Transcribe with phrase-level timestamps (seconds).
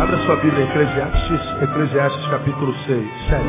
[0.00, 2.86] Abra sua Bíblia em Eclesiastes, Eclesiastes capítulo 6,
[3.28, 3.44] 7.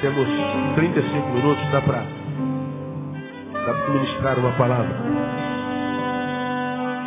[0.00, 0.28] Temos
[0.76, 2.04] 35 minutos, dá para
[3.52, 4.96] dá ministrar uma palavra.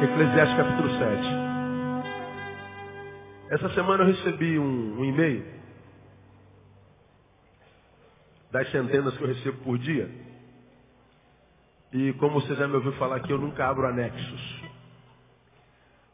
[0.04, 1.28] Eclesiastes capítulo 7.
[3.52, 5.46] Essa semana eu recebi um, um e-mail
[8.52, 10.12] das centenas que eu recebo por dia.
[11.94, 14.71] E como você já me ouviu falar aqui, eu nunca abro anexos.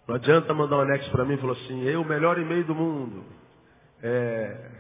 [0.08, 2.74] Não adianta mandar um anexo para mim e falar assim, eu, o melhor e-mail do
[2.74, 3.26] mundo.
[4.02, 4.72] É,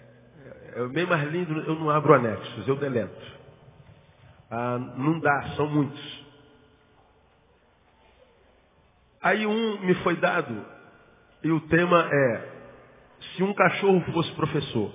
[0.75, 3.37] é, o e-mail mais lindo, eu não abro anexos, eu deleto.
[4.49, 6.25] Ah, não dá, são muitos.
[9.21, 10.65] Aí um me foi dado,
[11.43, 12.49] e o tema é,
[13.35, 14.93] se um cachorro fosse professor.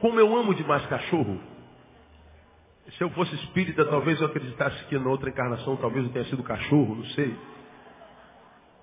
[0.00, 1.40] Como eu amo demais cachorro,
[2.96, 6.42] se eu fosse espírita, talvez eu acreditasse que na outra encarnação talvez eu tenha sido
[6.44, 7.36] cachorro, não sei.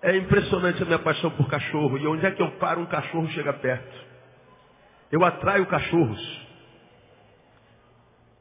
[0.02, 1.98] É impressionante a minha paixão por cachorro.
[1.98, 4.06] E onde é que eu paro, um cachorro chega perto.
[5.12, 6.48] Eu atraio cachorros.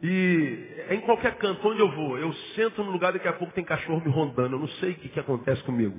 [0.03, 3.65] E em qualquer canto onde eu vou, eu sento no lugar, daqui a pouco tem
[3.65, 4.57] cachorro me rondando.
[4.57, 5.99] Eu não sei o que, que acontece comigo.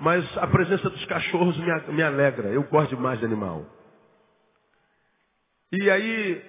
[0.00, 2.48] Mas a presença dos cachorros me, me alegra.
[2.48, 3.64] Eu gosto demais de animal.
[5.72, 6.42] E aí,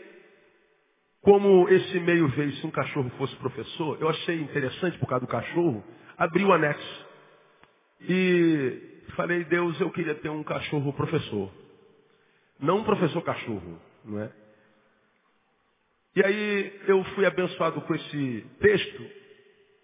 [1.21, 5.29] como esse meio veio se um cachorro fosse professor, eu achei interessante por causa do
[5.29, 5.83] cachorro,
[6.17, 7.06] abri o anexo.
[8.01, 11.51] E falei, Deus, eu queria ter um cachorro professor.
[12.59, 14.31] Não um professor cachorro, não é?
[16.15, 19.03] E aí eu fui abençoado com esse texto.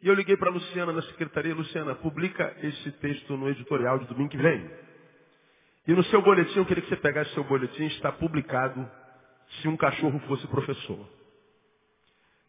[0.01, 4.07] E eu liguei para a Luciana na secretaria, Luciana, publica esse texto no editorial de
[4.07, 4.69] domingo que vem.
[5.87, 8.89] E no seu boletim, eu queria que você pegasse seu boletim, está publicado
[9.61, 11.07] se um cachorro fosse professor.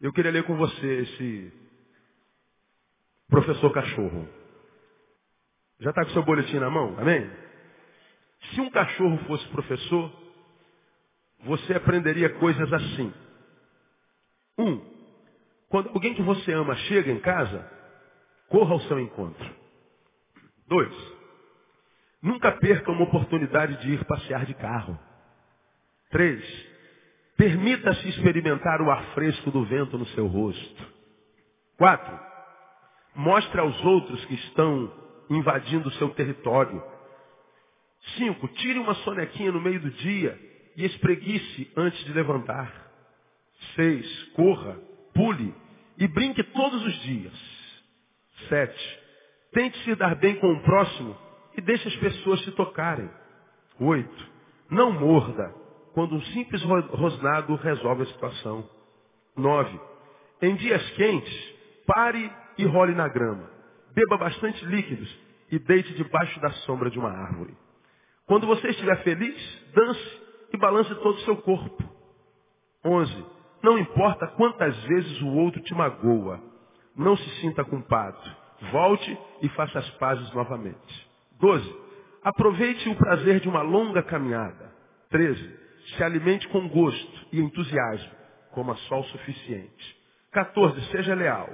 [0.01, 1.53] Eu queria ler com você esse
[3.29, 4.27] professor cachorro.
[5.79, 6.95] Já está com seu boletim na mão?
[6.97, 7.29] Amém?
[8.53, 10.11] Se um cachorro fosse professor,
[11.43, 13.13] você aprenderia coisas assim.
[14.57, 14.81] Um,
[15.69, 17.69] quando alguém que você ama chega em casa,
[18.49, 19.55] corra ao seu encontro.
[20.67, 20.93] Dois,
[22.21, 24.97] nunca perca uma oportunidade de ir passear de carro.
[26.09, 26.43] Três,
[27.35, 30.95] permita-se experimentar o ar fresco do vento no seu rosto.
[31.77, 32.17] Quatro,
[33.13, 34.91] mostre aos outros que estão
[35.29, 36.81] invadindo o seu território.
[38.17, 40.39] Cinco, tire uma sonequinha no meio do dia
[40.75, 42.71] e espreguice antes de levantar.
[43.75, 44.77] Seis, corra,
[45.13, 45.53] pule
[45.97, 47.33] e brinque todos os dias.
[48.49, 48.99] Sete,
[49.53, 51.17] tente se dar bem com o próximo
[51.57, 53.09] e deixe as pessoas se tocarem.
[53.79, 54.31] Oito,
[54.69, 55.53] não morda
[55.93, 58.69] quando um simples rosnado resolve a situação.
[59.35, 59.79] Nove,
[60.41, 61.53] em dias quentes,
[61.87, 63.54] pare e role na grama
[63.95, 65.09] beba bastante líquidos
[65.49, 67.55] e deite debaixo da sombra de uma árvore.
[68.27, 70.21] Quando você estiver feliz, dance
[70.53, 71.83] e balance todo o seu corpo.
[72.83, 73.25] 11.
[73.63, 76.39] Não importa quantas vezes o outro te magoa,
[76.95, 78.19] não se sinta culpado.
[78.71, 81.09] Volte e faça as pazes novamente.
[81.39, 81.85] 12.
[82.23, 84.73] Aproveite o prazer de uma longa caminhada.
[85.09, 85.59] 13.
[85.95, 88.11] Se alimente com gosto e entusiasmo,
[88.51, 89.95] coma sol suficiente.
[90.31, 90.81] 14.
[90.91, 91.49] Seja leal.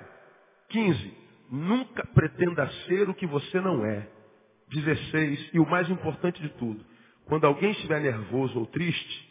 [0.69, 1.21] 15.
[1.51, 4.07] Nunca pretenda ser o que você não é.
[4.69, 5.50] 16.
[5.53, 6.85] E o mais importante de tudo,
[7.25, 9.29] quando alguém estiver nervoso ou triste,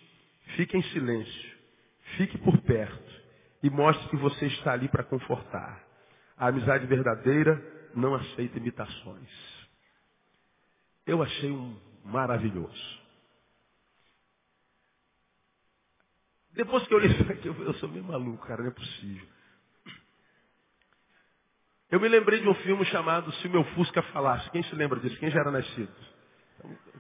[0.55, 1.59] fique em silêncio.
[2.19, 3.11] Fique por perto
[3.63, 5.83] e mostre que você está ali para confortar.
[6.37, 7.63] A amizade verdadeira
[7.95, 9.31] não aceita imitações.
[11.07, 13.01] Eu achei um maravilhoso.
[16.53, 19.27] Depois que eu li isso aqui, eu sou meio maluco, cara, não é possível.
[21.91, 24.49] Eu me lembrei de um filme chamado Se o Meu Fusca Falasse.
[24.51, 25.19] Quem se lembra disso?
[25.19, 25.93] Quem já era nascido?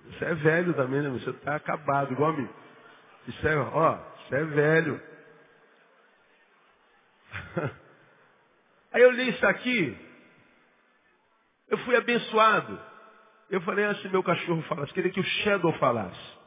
[0.06, 1.08] Você é velho também, né?
[1.10, 2.48] Você está acabado, igual a mim.
[3.28, 5.00] Isso é, ó, você é velho.
[8.92, 9.96] Aí eu li isso aqui,
[11.68, 12.80] eu fui abençoado.
[13.48, 16.38] Eu falei, ah, se meu cachorro falasse, queria que o Shadow falasse.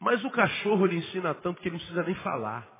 [0.00, 2.73] Mas o cachorro lhe ensina tanto que ele não precisa nem falar.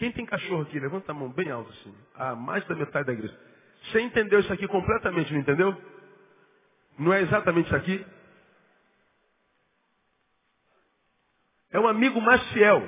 [0.00, 0.80] Quem tem cachorro aqui?
[0.80, 1.94] Levanta a mão bem alto assim.
[2.14, 3.38] Ah, mais da metade da igreja.
[3.84, 5.76] Você entendeu isso aqui completamente, não entendeu?
[6.98, 8.06] Não é exatamente isso aqui?
[11.70, 12.80] É um amigo mais fiel.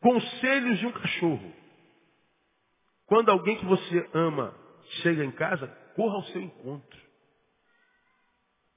[0.00, 1.52] Conselhos de um cachorro.
[3.04, 4.54] Quando alguém que você ama
[5.02, 7.00] chega em casa, corra ao seu encontro.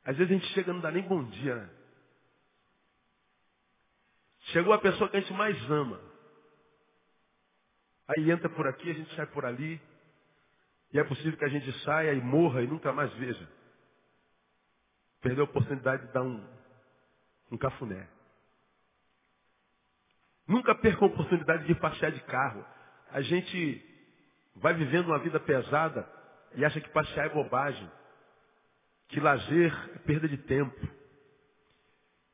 [0.04, 1.56] Às vezes a gente chega e não dá nem bom dia.
[1.56, 1.70] Né?
[4.52, 6.09] Chegou a pessoa que a gente mais ama.
[8.10, 9.80] Aí entra por aqui, a gente sai por ali.
[10.92, 13.48] E é possível que a gente saia e morra e nunca mais veja.
[15.22, 16.44] Perdeu a oportunidade de dar um,
[17.52, 18.08] um cafuné.
[20.48, 22.66] Nunca perca a oportunidade de passear de carro.
[23.12, 23.86] A gente
[24.56, 26.10] vai vivendo uma vida pesada
[26.56, 27.92] e acha que passear é bobagem.
[29.10, 30.88] Que lazer é perda de tempo.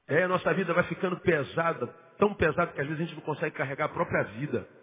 [0.07, 1.88] É, a nossa vida vai ficando pesada,
[2.18, 4.75] tão pesada que às vezes a gente não consegue carregar a própria vida.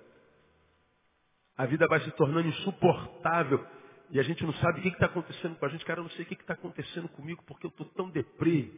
[1.56, 3.64] A vida vai se tornando insuportável
[4.10, 5.84] e a gente não sabe o que está acontecendo com a gente.
[5.84, 8.70] Cara, eu não sei o que está acontecendo comigo porque eu estou tão deprê.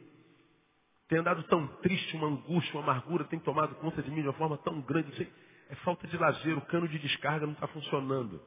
[1.08, 4.34] Tenho andado tão triste, uma angústia, uma amargura tem tomado conta de mim de uma
[4.34, 5.14] forma tão grande.
[5.16, 5.30] Sei,
[5.70, 8.40] é falta de lazer, o cano de descarga não está funcionando.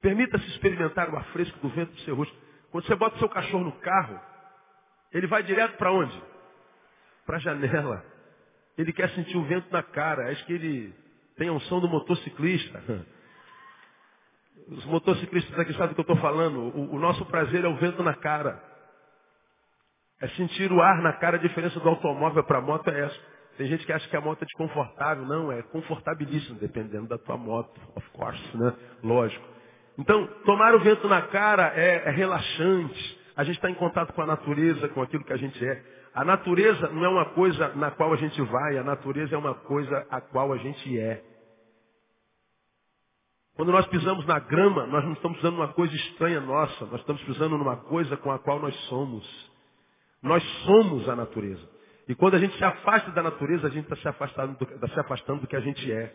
[0.00, 2.36] Permita-se experimentar o afresco do vento do seu rosto.
[2.70, 4.20] Quando você bota seu cachorro no carro,
[5.12, 6.22] ele vai direto para onde?
[7.24, 8.04] Para a janela.
[8.76, 10.30] Ele quer sentir o vento na cara.
[10.30, 11.05] Acho que ele
[11.36, 12.82] tem a unção do motociclista.
[14.68, 16.58] Os motociclistas aqui sabem do que eu estou falando.
[16.58, 18.60] O, o, nosso prazer é o vento na cara.
[20.20, 21.36] É sentir o ar na cara.
[21.36, 23.20] A diferença do automóvel para a moto é essa.
[23.56, 25.24] Tem gente que acha que a moto é desconfortável.
[25.24, 27.80] Não, é confortabilíssimo, dependendo da tua moto.
[27.94, 28.74] Of course, né?
[29.02, 29.46] Lógico.
[29.98, 33.20] Então, tomar o vento na cara é, é relaxante.
[33.36, 35.82] A gente está em contato com a natureza, com aquilo que a gente é.
[36.16, 39.52] A natureza não é uma coisa na qual a gente vai, a natureza é uma
[39.52, 41.22] coisa a qual a gente é.
[43.54, 47.22] Quando nós pisamos na grama, nós não estamos pisando numa coisa estranha nossa, nós estamos
[47.24, 49.52] pisando numa coisa com a qual nós somos.
[50.22, 51.68] Nós somos a natureza.
[52.08, 54.98] E quando a gente se afasta da natureza, a gente está se, afastando do, se
[54.98, 56.14] afastando do que a gente é.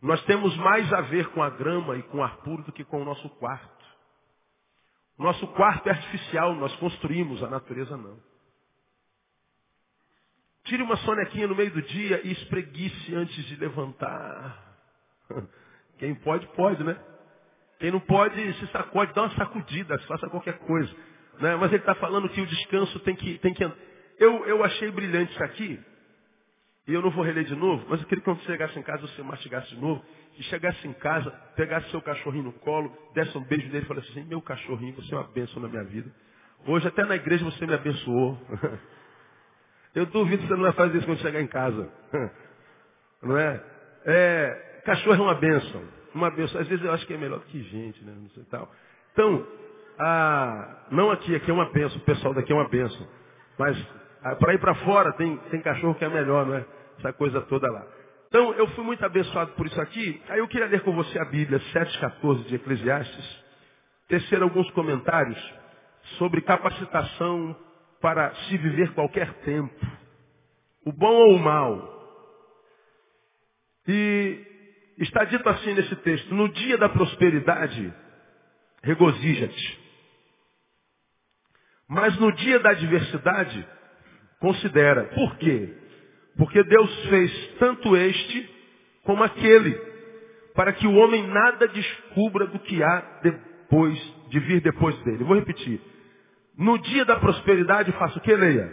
[0.00, 2.84] Nós temos mais a ver com a grama e com o ar puro do que
[2.84, 3.84] com o nosso quarto.
[5.18, 8.29] Nosso quarto é artificial, nós construímos, a natureza não.
[10.70, 14.56] Tire uma sonequinha no meio do dia e espreguice antes de levantar.
[15.98, 16.96] Quem pode, pode, né?
[17.80, 20.94] Quem não pode, se sacode, dá uma sacudida, faça qualquer coisa.
[21.40, 21.56] Né?
[21.56, 23.64] Mas ele está falando que o descanso tem que, tem que
[24.20, 25.80] eu, eu achei brilhante isso aqui,
[26.86, 28.82] e eu não vou reler de novo, mas eu queria que quando você chegasse em
[28.82, 30.04] casa, você mastigasse de novo,
[30.38, 34.08] e chegasse em casa, pegasse seu cachorrinho no colo, desse um beijo nele e falasse
[34.10, 36.14] assim, meu cachorrinho, você é uma bênção na minha vida.
[36.64, 38.38] Hoje até na igreja você me abençoou.
[39.94, 41.88] Eu duvido que você não vai fazer isso quando chegar em casa.
[43.22, 43.62] Não é?
[44.06, 45.82] é cachorro é uma bênção.
[46.14, 46.60] Uma bênção.
[46.60, 48.14] Às vezes eu acho que é melhor que gente, né?
[48.16, 48.70] Não sei tal.
[49.12, 49.46] Então,
[49.98, 53.06] ah, não aqui, aqui é uma bênção, o pessoal daqui é uma bênção.
[53.58, 53.76] Mas
[54.38, 56.64] para ir para fora tem, tem cachorro que é melhor, não é?
[56.98, 57.86] Essa coisa toda lá.
[58.28, 60.22] Então, eu fui muito abençoado por isso aqui.
[60.28, 63.44] Aí eu queria ler com você a Bíblia 7,14 de Eclesiastes.
[64.08, 65.38] Tecer alguns comentários
[66.16, 67.56] sobre capacitação
[68.00, 69.86] para se viver qualquer tempo.
[70.84, 72.00] O bom ou o mal.
[73.86, 74.46] E
[74.98, 77.92] está dito assim nesse texto, no dia da prosperidade,
[78.82, 79.80] regozija-te.
[81.88, 83.66] Mas no dia da adversidade,
[84.38, 85.04] considera.
[85.06, 85.74] Por quê?
[86.36, 88.48] Porque Deus fez tanto este
[89.04, 89.74] como aquele,
[90.54, 93.98] para que o homem nada descubra do que há depois
[94.28, 95.24] de vir depois dele.
[95.24, 95.80] Vou repetir.
[96.60, 98.70] No dia da prosperidade faça o que, Leia?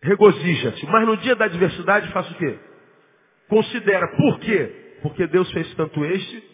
[0.00, 0.86] Regozija-te.
[0.86, 2.56] Mas no dia da adversidade faça o quê?
[3.48, 4.06] Considera.
[4.16, 4.98] Por quê?
[5.02, 6.44] Porque Deus fez tanto este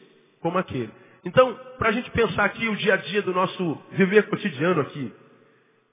[0.41, 0.91] como aquele.
[1.23, 5.13] Então, para a gente pensar aqui o dia a dia do nosso viver cotidiano aqui.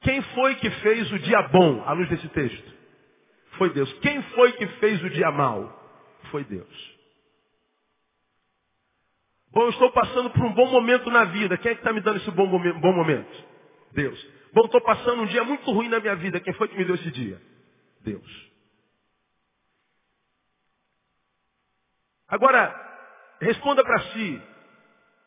[0.04, 2.74] Quem foi que fez o dia bom, à luz desse texto?
[3.58, 3.92] Foi Deus.
[4.00, 5.70] Quem foi que fez o dia mal?
[6.32, 6.98] Foi Deus.
[9.52, 11.58] Bom, eu estou passando por um bom momento na vida.
[11.58, 13.51] Quem é que está me dando esse bom, bom momento?
[13.94, 14.28] Deus.
[14.54, 16.40] Bom, estou passando um dia muito ruim na minha vida.
[16.40, 17.42] Quem foi que me deu esse dia?
[18.02, 18.52] Deus.
[22.28, 22.74] Agora,
[23.42, 24.42] responda para si.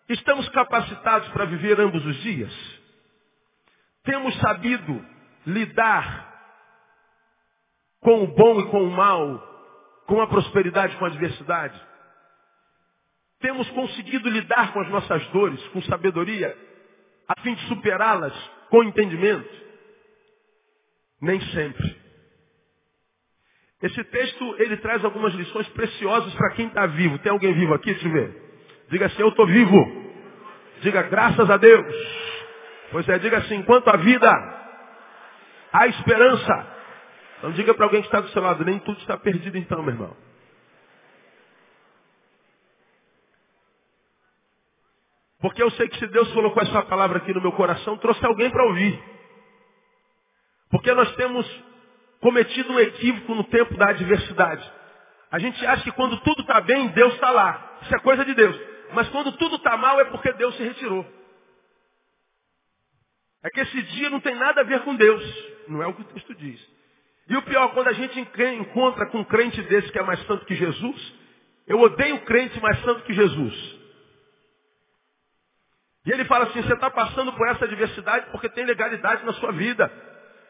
[0.08, 2.52] Estamos capacitados para viver ambos os dias?
[4.02, 5.04] Temos sabido
[5.46, 6.32] lidar
[8.00, 9.38] com o bom e com o mal,
[10.06, 11.80] com a prosperidade e com a adversidade?
[13.40, 16.56] Temos conseguido lidar com as nossas dores com sabedoria,
[17.28, 18.34] a fim de superá-las
[18.70, 19.48] com entendimento?
[21.20, 21.96] Nem sempre.
[23.82, 27.18] Esse texto, ele traz algumas lições preciosas para quem está vivo.
[27.18, 27.92] Tem alguém vivo aqui?
[27.92, 28.44] Deixa eu ver.
[28.88, 30.04] Diga assim, eu estou vivo.
[30.80, 31.94] Diga, graças a Deus.
[32.90, 34.30] Pois é, diga assim, enquanto a vida,
[35.72, 36.74] há esperança.
[37.38, 39.92] Então diga para alguém que está do seu lado, nem tudo está perdido então, meu
[39.92, 40.16] irmão.
[45.44, 48.48] Porque eu sei que se Deus colocou essa palavra aqui no meu coração, trouxe alguém
[48.48, 48.98] para ouvir.
[50.70, 51.46] Porque nós temos
[52.18, 54.72] cometido um equívoco no tempo da adversidade.
[55.30, 57.78] A gente acha que quando tudo está bem, Deus está lá.
[57.82, 58.58] Isso é coisa de Deus.
[58.94, 61.06] Mas quando tudo está mal é porque Deus se retirou.
[63.42, 65.22] É que esse dia não tem nada a ver com Deus.
[65.68, 66.58] Não é o que o texto diz.
[67.28, 70.46] E o pior, quando a gente encontra com um crente desse que é mais santo
[70.46, 71.14] que Jesus,
[71.66, 73.83] eu odeio crente mais santo que Jesus.
[76.06, 79.52] E ele fala assim, você está passando por essa adversidade porque tem legalidade na sua
[79.52, 79.90] vida.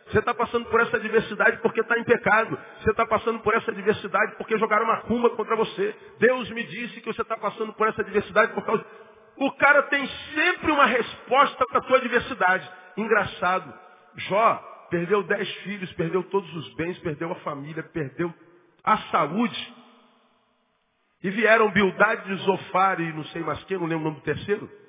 [0.08, 2.58] Você está passando por essa adversidade porque está em pecado.
[2.80, 5.96] Você está passando por essa adversidade porque jogaram uma cumba contra você.
[6.18, 8.84] Deus me disse que você está passando por essa adversidade por causa.
[9.36, 12.70] O cara tem sempre uma resposta para a tua adversidade.
[12.96, 13.72] Engraçado.
[14.16, 18.32] Jó perdeu dez filhos, perdeu todos os bens, perdeu a família, perdeu
[18.82, 19.74] a saúde.
[21.22, 24.24] E vieram Bildade de Zofar e não sei mais quem, não lembro o nome do
[24.24, 24.83] terceiro.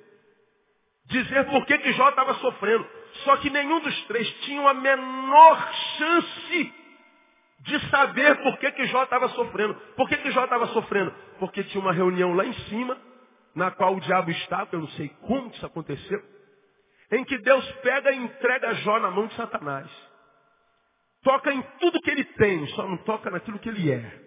[1.08, 2.86] Dizer por que, que Jó estava sofrendo.
[3.24, 6.74] Só que nenhum dos três tinha a menor chance
[7.60, 9.74] de saber por que, que Jó estava sofrendo.
[9.96, 11.12] Por que, que Jó estava sofrendo?
[11.38, 12.96] Porque tinha uma reunião lá em cima,
[13.54, 16.22] na qual o diabo estava, eu não sei como isso aconteceu,
[17.12, 19.90] em que Deus pega e entrega Jó na mão de Satanás.
[21.22, 24.26] Toca em tudo que ele tem, só não toca naquilo que ele é.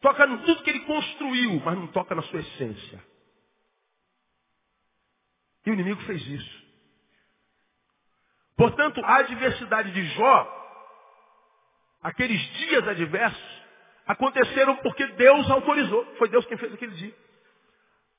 [0.00, 3.11] Toca em tudo que ele construiu, mas não toca na sua essência.
[5.64, 6.62] E o inimigo fez isso.
[8.56, 10.88] Portanto, a adversidade de Jó,
[12.02, 13.62] aqueles dias adversos,
[14.06, 16.04] aconteceram porque Deus autorizou.
[16.16, 17.14] Foi Deus quem fez aquele dia.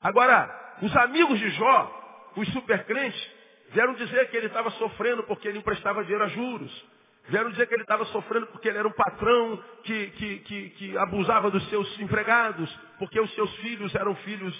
[0.00, 3.30] Agora, os amigos de Jó, os supercrentes,
[3.70, 6.86] vieram dizer que ele estava sofrendo porque ele emprestava dinheiro a juros.
[7.28, 10.98] Vieram dizer que ele estava sofrendo porque ele era um patrão que, que, que, que
[10.98, 14.54] abusava dos seus empregados, porque os seus filhos eram filhos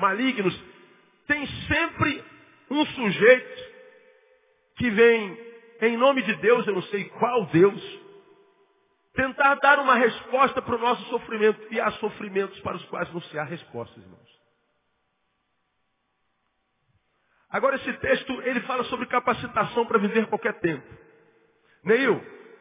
[0.00, 0.58] malignos.
[1.26, 2.24] Tem sempre
[2.70, 3.72] um sujeito
[4.76, 5.52] que vem
[5.82, 8.00] em nome de Deus, eu não sei qual Deus,
[9.14, 11.60] tentar dar uma resposta para o nosso sofrimento.
[11.70, 14.42] E há sofrimentos para os quais não se há respostas, irmãos.
[17.50, 20.86] Agora esse texto, ele fala sobre capacitação para viver qualquer tempo.
[21.84, 22.18] Neil,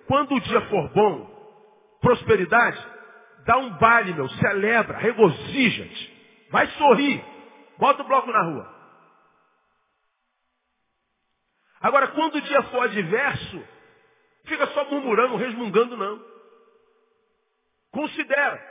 [0.07, 2.85] quando o dia for bom, prosperidade,
[3.45, 7.23] dá um baile, meu, celebra, regozija-te, vai sorrir,
[7.81, 8.81] bota o bloco na rua.
[11.81, 13.67] Agora, quando o dia for adverso,
[14.45, 16.23] fica só murmurando, resmungando, não.
[17.89, 18.69] Considera.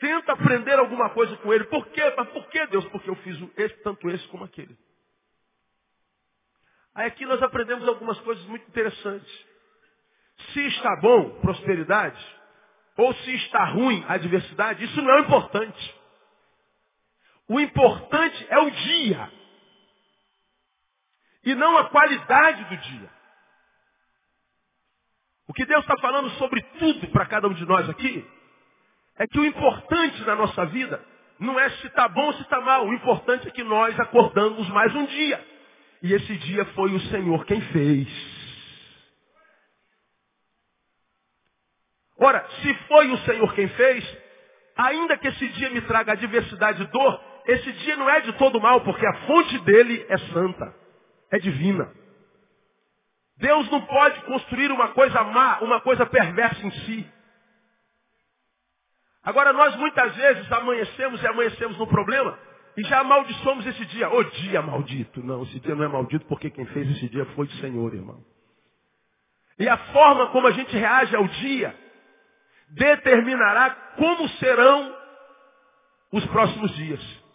[0.00, 1.64] Tenta aprender alguma coisa com ele.
[1.64, 2.14] Por quê?
[2.16, 2.86] Mas por que, Deus?
[2.86, 4.74] Porque eu fiz esse, tanto esse como aquele.
[6.94, 9.46] Aí aqui nós aprendemos algumas coisas muito interessantes.
[10.54, 12.40] Se está bom, prosperidade,
[12.96, 15.95] ou se está ruim, adversidade, isso não é importante.
[17.48, 19.32] O importante é o dia
[21.44, 23.10] e não a qualidade do dia.
[25.48, 28.28] O que Deus está falando sobre tudo para cada um de nós aqui
[29.16, 31.02] é que o importante na nossa vida
[31.38, 32.86] não é se está bom ou se está mal.
[32.86, 35.46] O importante é que nós acordamos mais um dia.
[36.02, 38.08] E esse dia foi o Senhor quem fez.
[42.18, 44.18] Ora, se foi o Senhor quem fez,
[44.76, 48.60] ainda que esse dia me traga adversidade e dor, esse dia não é de todo
[48.60, 50.86] mal, porque a fonte dele é santa
[51.30, 51.92] é divina.
[53.38, 57.12] Deus não pode construir uma coisa má, uma coisa perversa em si.
[59.22, 62.38] Agora nós muitas vezes amanhecemos e amanhecemos no problema
[62.76, 64.08] e já amaldiçoamos esse dia.
[64.08, 65.22] O dia maldito.
[65.22, 68.24] Não, esse dia não é maldito porque quem fez esse dia foi o Senhor, irmão.
[69.58, 71.74] E a forma como a gente reage ao dia
[72.68, 74.96] determinará como serão
[76.12, 77.25] os próximos dias.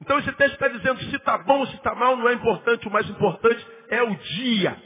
[0.00, 2.86] Então esse texto está dizendo se está bom ou se está mal não é importante,
[2.86, 4.76] o mais importante é o dia.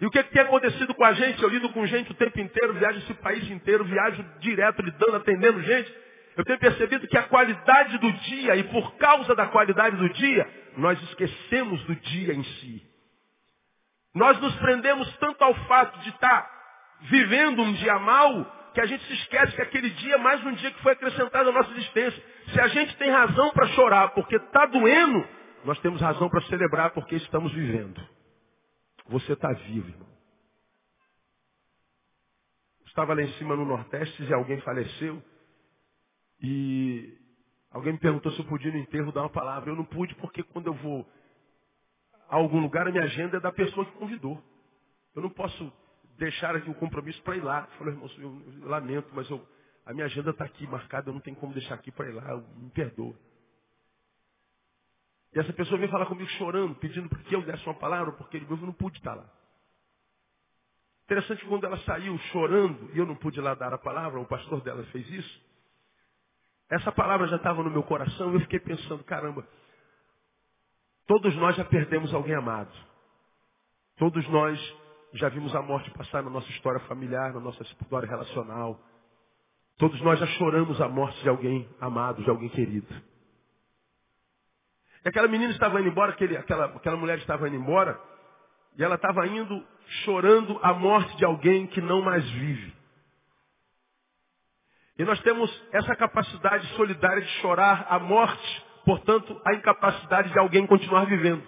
[0.00, 1.42] E o que, que, tem acontecido com a gente?
[1.42, 5.62] Eu lido com gente o tempo inteiro, viajo esse país inteiro, viajo direto, lidando, atendendo
[5.62, 5.94] gente.
[6.36, 10.46] Eu tenho percebido que a qualidade do dia, e por causa da qualidade do dia,
[10.76, 12.82] nós esquecemos do dia em si.
[14.14, 16.50] Nós nos prendemos tanto ao fato de estar
[17.02, 20.52] vivendo um dia mal, que a gente se esquece que aquele dia é mais um
[20.52, 22.22] dia que foi acrescentado à nossa existência.
[22.52, 25.26] Se a gente tem razão para chorar porque está doendo,
[25.64, 28.04] nós temos razão para celebrar porque estamos vivendo.
[29.06, 30.08] Você está vivo, irmão.
[32.86, 35.22] Estava lá em cima no Nordeste e alguém faleceu.
[36.42, 37.16] E
[37.70, 39.70] alguém me perguntou se eu podia no enterro dar uma palavra.
[39.70, 41.06] Eu não pude porque quando eu vou
[42.28, 44.42] a algum lugar, a minha agenda é da pessoa que convidou.
[45.14, 45.72] Eu não posso
[46.18, 47.66] deixar aqui o compromisso para ir lá.
[47.78, 49.46] Falou, irmão, eu, eu lamento, mas eu,
[49.86, 52.36] a minha agenda está aqui marcada, eu não tenho como deixar aqui para ir lá,
[52.56, 53.14] me perdoa.
[55.34, 58.36] E essa pessoa veio falar comigo chorando, pedindo para que eu desse uma palavra, porque
[58.36, 59.28] ele eu não pude estar lá.
[61.04, 64.26] Interessante que quando ela saiu chorando, e eu não pude lá dar a palavra, o
[64.26, 65.42] pastor dela fez isso.
[66.70, 69.46] Essa palavra já estava no meu coração e eu fiquei pensando, caramba,
[71.06, 72.72] todos nós já perdemos alguém amado.
[73.96, 74.76] Todos nós
[75.14, 78.80] já vimos a morte passar na nossa história familiar, na nossa história relacional.
[79.78, 82.92] Todos nós já choramos a morte de alguém amado, de alguém querido.
[85.04, 88.00] E aquela menina estava indo embora, aquele, aquela, aquela mulher estava indo embora,
[88.76, 89.64] e ela estava indo
[90.04, 92.74] chorando a morte de alguém que não mais vive.
[94.98, 100.66] E nós temos essa capacidade solidária de chorar a morte, portanto, a incapacidade de alguém
[100.66, 101.44] continuar vivendo.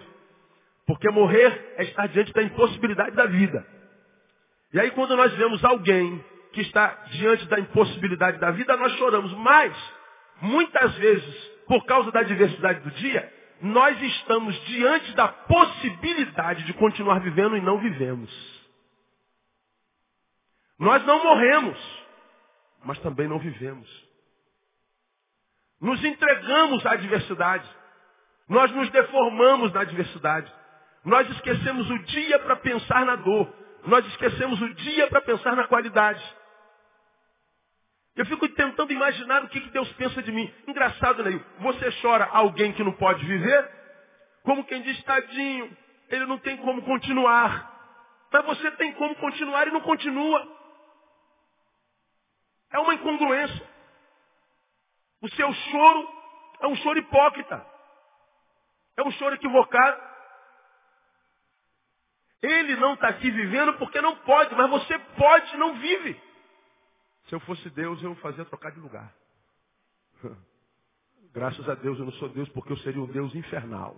[0.87, 3.67] Porque morrer é estar diante da impossibilidade da vida.
[4.73, 9.31] E aí quando nós vemos alguém que está diante da impossibilidade da vida, nós choramos.
[9.33, 9.75] Mas,
[10.41, 11.35] muitas vezes,
[11.67, 17.61] por causa da diversidade do dia, nós estamos diante da possibilidade de continuar vivendo e
[17.61, 18.31] não vivemos.
[20.79, 21.77] Nós não morremos,
[22.83, 23.89] mas também não vivemos.
[25.81, 27.67] Nos entregamos à adversidade.
[28.47, 30.51] Nós nos deformamos na adversidade.
[31.07, 33.49] Nós esquecemos o dia para pensar na dor.
[33.85, 36.21] Nós esquecemos o dia para pensar na qualidade.
[38.13, 40.53] Eu fico tentando imaginar o que, que Deus pensa de mim.
[40.67, 41.41] Engraçado, Neil.
[41.59, 43.71] Você chora alguém que não pode viver?
[44.43, 45.77] Como quem diz, tadinho,
[46.09, 48.27] ele não tem como continuar.
[48.29, 50.45] Mas você tem como continuar e não continua.
[52.73, 53.65] É uma incongruência.
[55.21, 56.09] O seu choro
[56.59, 57.65] é um choro hipócrita.
[58.97, 60.16] É um choro equivocado.
[62.41, 66.21] Ele não está aqui vivendo porque não pode, mas você pode não vive.
[67.27, 69.13] Se eu fosse Deus, eu fazia trocar de lugar.
[71.33, 73.97] Graças a Deus eu não sou Deus porque eu seria um Deus infernal.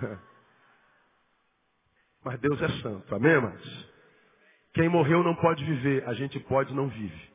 [2.22, 3.88] Mas Deus é santo, amém, mas
[4.74, 7.30] Quem morreu não pode viver, a gente pode não vive.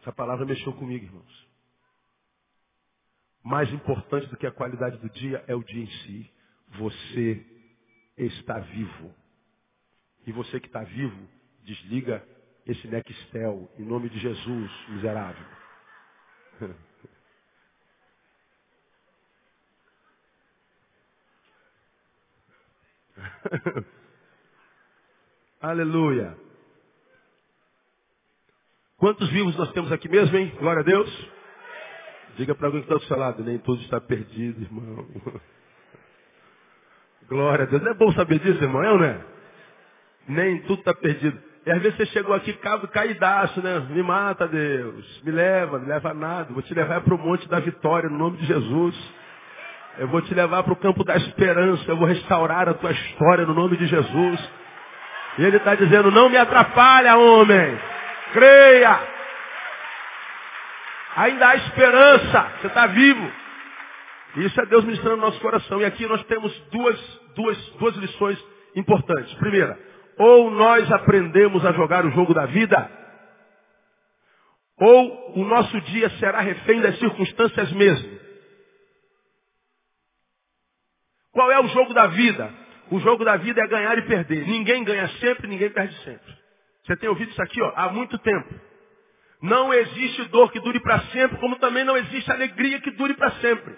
[0.00, 1.48] Essa palavra mexeu comigo, irmãos.
[3.40, 6.34] Mais importante do que a qualidade do dia é o dia em si.
[6.70, 7.46] Você
[8.26, 9.14] está vivo.
[10.26, 11.28] E você que está vivo,
[11.64, 12.22] desliga
[12.66, 15.46] esse Nextel, em nome de Jesus, miserável.
[25.60, 26.36] Aleluia.
[28.96, 30.54] Quantos vivos nós temos aqui mesmo, hein?
[30.58, 31.30] Glória a Deus.
[32.36, 35.08] Diga para alguém que está do seu lado, nem tudo está perdido, irmão.
[37.28, 37.82] Glória a Deus.
[37.82, 39.20] Não é bom saber disso, irmão, não é?
[40.28, 41.38] Nem tudo está perdido.
[41.64, 42.52] E às vezes você chegou aqui
[42.92, 43.78] caidaço, né?
[43.90, 45.22] Me mata, Deus.
[45.24, 46.52] Me leva, me leva a nada.
[46.52, 48.94] Vou te levar para o monte da vitória, no nome de Jesus.
[49.98, 51.84] Eu vou te levar para o campo da esperança.
[51.86, 54.50] Eu vou restaurar a tua história no nome de Jesus.
[55.38, 57.78] E ele está dizendo, não me atrapalha, homem.
[58.32, 58.98] Creia.
[61.16, 62.52] Ainda há esperança.
[62.60, 63.41] Você está vivo.
[64.36, 65.80] Isso é Deus ministrando no nosso coração.
[65.80, 69.32] E aqui nós temos duas, duas, duas lições importantes.
[69.34, 69.78] Primeira,
[70.18, 72.90] ou nós aprendemos a jogar o jogo da vida,
[74.78, 78.20] ou o nosso dia será refém das circunstâncias mesmo.
[81.32, 82.52] Qual é o jogo da vida?
[82.90, 84.46] O jogo da vida é ganhar e perder.
[84.46, 86.42] Ninguém ganha sempre, ninguém perde sempre.
[86.84, 88.54] Você tem ouvido isso aqui ó, há muito tempo.
[89.40, 93.30] Não existe dor que dure para sempre, como também não existe alegria que dure para
[93.32, 93.74] sempre.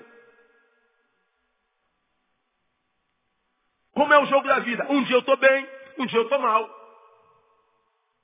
[3.94, 4.87] Como é o jogo da vida?
[4.90, 6.68] Um dia eu estou bem, um dia eu estou mal.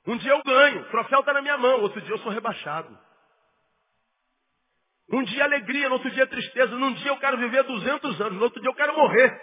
[0.06, 2.98] Um dia eu ganho, o troféu está na minha mão, outro dia eu sou rebaixado.
[5.12, 6.74] Um dia alegria, no outro dia tristeza.
[6.76, 9.40] Num dia eu quero viver 200 anos, no outro dia eu quero morrer.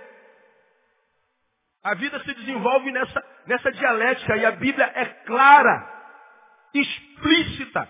[1.84, 5.88] A vida se desenvolve nessa, nessa dialética e a Bíblia é clara,
[6.74, 7.88] explícita,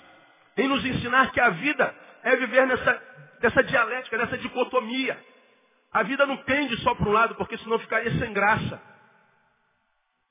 [0.58, 3.02] em nos ensinar que a vida é viver nessa,
[3.41, 5.23] nessa dialética, nessa dicotomia.
[5.91, 8.82] A vida não tende só para um lado, porque senão ficaria sem graça.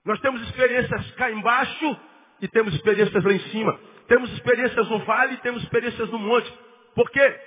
[0.04, 1.96] Nós temos experiências cá embaixo
[2.40, 3.78] e temos experiências lá em cima.
[4.06, 6.52] Temos experiências no vale e temos experiências no monte.
[6.94, 7.40] Porque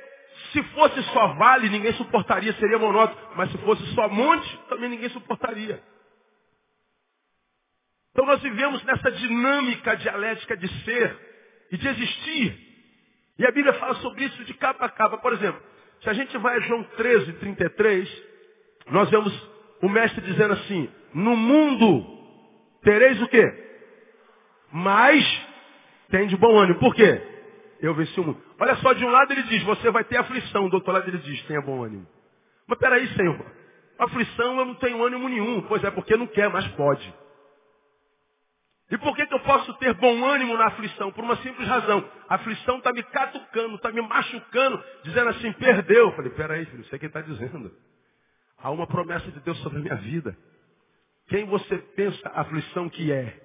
[0.51, 3.35] se fosse só vale, ninguém suportaria, seria monótono.
[3.35, 5.81] Mas se fosse só monte, também ninguém suportaria.
[8.11, 11.17] Então nós vivemos nessa dinâmica dialética de ser
[11.71, 12.69] e de existir.
[13.37, 15.17] E a Bíblia fala sobre isso de capa a capa.
[15.19, 15.61] Por exemplo,
[16.01, 18.23] se a gente vai a João 13, 33,
[18.91, 19.49] nós vemos
[19.81, 22.19] o mestre dizendo assim, no mundo
[22.81, 23.53] Tereis o quê?
[24.71, 25.47] Mas
[26.09, 26.79] tem de bom ânimo.
[26.79, 27.21] Por quê?
[27.81, 28.41] Eu venci o mundo.
[28.59, 30.69] Olha só, de um lado ele diz, você vai ter aflição.
[30.69, 32.07] Do outro lado ele diz, tenha bom ânimo.
[32.67, 33.39] Mas peraí, Senhor.
[33.97, 35.61] Aflição eu não tenho ânimo nenhum.
[35.63, 37.13] Pois é, porque não quer, mas pode.
[38.91, 41.11] E por que, que eu posso ter bom ânimo na aflição?
[41.11, 42.03] Por uma simples razão.
[42.27, 46.07] A aflição está me catucando, está me machucando, dizendo assim, perdeu.
[46.07, 47.71] Eu falei, peraí, filho, isso é quem está dizendo.
[48.57, 50.35] Há uma promessa de Deus sobre a minha vida.
[51.27, 53.39] Quem você pensa aflição que é?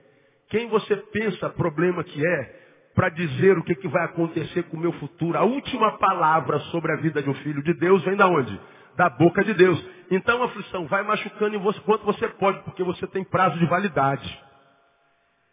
[0.48, 2.64] Quem você pensa problema que é?
[2.94, 5.36] Para dizer o que, que vai acontecer com o meu futuro.
[5.36, 8.58] A última palavra sobre a vida de um filho de Deus vem da onde?
[8.96, 9.84] Da boca de Deus.
[10.10, 13.66] Então a aflição vai machucando em você quanto você pode, porque você tem prazo de
[13.66, 14.42] validade.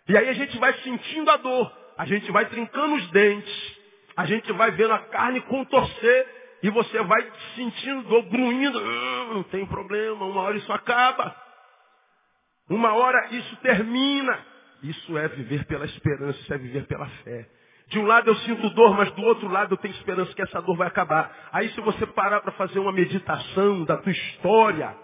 [0.07, 3.77] E aí a gente vai sentindo a dor, a gente vai trincando os dentes,
[4.17, 6.27] a gente vai vendo a carne contorcer
[6.63, 8.79] e você vai sentindo dor, gruindo.
[8.79, 11.35] Hum, não tem problema, uma hora isso acaba.
[12.69, 14.45] Uma hora isso termina.
[14.83, 17.47] Isso é viver pela esperança, isso é viver pela fé.
[17.87, 20.61] De um lado eu sinto dor, mas do outro lado eu tenho esperança que essa
[20.61, 21.49] dor vai acabar.
[21.51, 24.95] Aí se você parar para fazer uma meditação da tua história,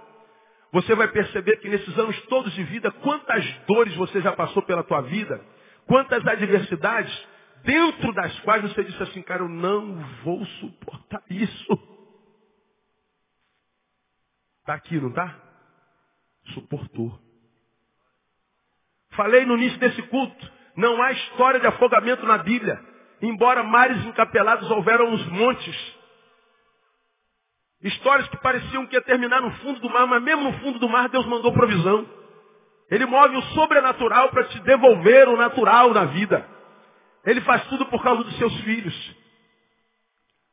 [0.72, 4.84] você vai perceber que nesses anos todos de vida, quantas dores você já passou pela
[4.84, 5.44] tua vida,
[5.86, 7.28] quantas adversidades,
[7.64, 11.98] dentro das quais você disse assim, cara, eu não vou suportar isso.
[14.60, 15.36] Está aqui, não está?
[16.54, 17.18] Suportou.
[19.12, 22.80] Falei no início desse culto, não há história de afogamento na Bíblia.
[23.22, 25.97] Embora mares encapelados houveram uns montes,
[27.82, 30.90] Histórias que pareciam que ia terminar no fundo do mar, mas mesmo no fundo do
[30.90, 32.08] mar Deus mandou provisão.
[32.90, 36.48] Ele move o sobrenatural para te devolver o natural na vida.
[37.26, 39.16] Ele faz tudo por causa dos seus filhos.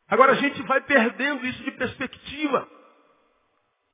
[0.08, 2.68] Agora a gente vai perdendo isso de perspectiva.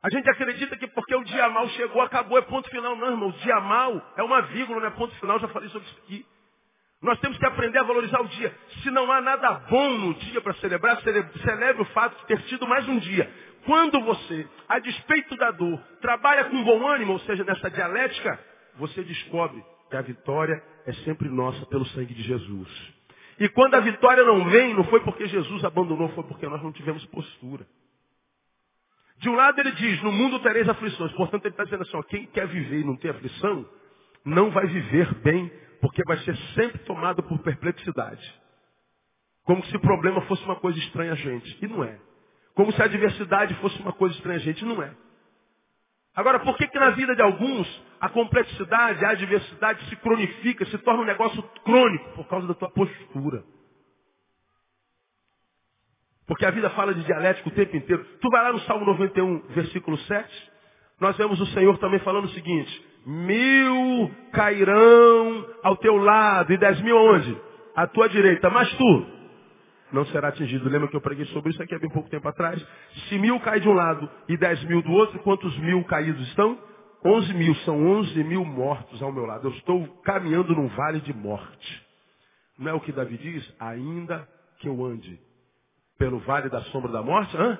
[0.03, 2.97] A gente acredita que porque o dia mal chegou, acabou, é ponto final.
[2.97, 5.87] Não, irmão, o dia mal é uma vírgula, não é ponto final, já falei sobre
[5.87, 6.27] isso aqui.
[7.03, 8.55] Nós temos que aprender a valorizar o dia.
[8.83, 12.67] Se não há nada bom no dia para celebrar, celebre o fato de ter tido
[12.69, 13.31] mais um dia.
[13.65, 18.39] Quando você, a despeito da dor, trabalha com bom ânimo, ou seja, nessa dialética,
[18.77, 22.69] você descobre que a vitória é sempre nossa pelo sangue de Jesus.
[23.39, 26.73] E quando a vitória não vem, não foi porque Jesus abandonou, foi porque nós não
[26.73, 27.67] tivemos postura.
[29.17, 31.13] De um lado ele diz, no mundo tereis aflições.
[31.13, 33.67] Portanto, ele está dizendo assim, ó, quem quer viver e não ter aflição,
[34.25, 38.41] não vai viver bem porque vai ser sempre tomado por perplexidade.
[39.45, 41.59] Como se o problema fosse uma coisa estranha a gente.
[41.65, 41.99] E não é.
[42.55, 44.63] Como se a adversidade fosse uma coisa estranha a gente.
[44.63, 44.95] E não é.
[46.15, 47.67] Agora, por que, que na vida de alguns
[48.01, 52.11] a complexidade, a adversidade se cronifica, se torna um negócio crônico?
[52.15, 53.43] Por causa da tua postura.
[56.27, 58.05] Porque a vida fala de dialético o tempo inteiro.
[58.21, 60.53] Tu vai lá no Salmo 91, versículo 7.
[61.01, 66.81] Nós vemos o Senhor também falando o seguinte: Mil cairão ao teu lado e dez
[66.83, 67.37] mil onde?
[67.75, 68.51] À tua direita.
[68.51, 69.07] Mas tu
[69.93, 70.69] não será atingido.
[70.69, 72.65] Lembra que eu preguei sobre isso aqui há bem pouco tempo atrás?
[73.09, 76.59] Se mil cai de um lado e dez mil do outro, quantos mil caídos estão?
[77.05, 77.55] Onze mil.
[77.57, 79.49] São onze mil mortos ao meu lado.
[79.49, 81.87] Eu estou caminhando num vale de morte.
[82.59, 83.55] Não é o que Davi diz?
[83.59, 85.19] Ainda que eu ande
[85.99, 87.59] pelo vale da sombra da morte, hã?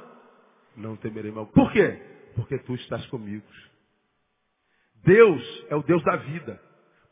[0.77, 1.47] não temerei mal.
[1.47, 2.01] Por quê?
[2.35, 3.45] Porque tu estás comigo.
[5.05, 6.61] Deus é o Deus da vida.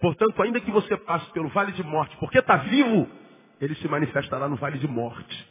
[0.00, 3.08] Portanto, ainda que você passe pelo vale de morte, porque está vivo,
[3.60, 5.48] ele se manifesta lá no vale de morte.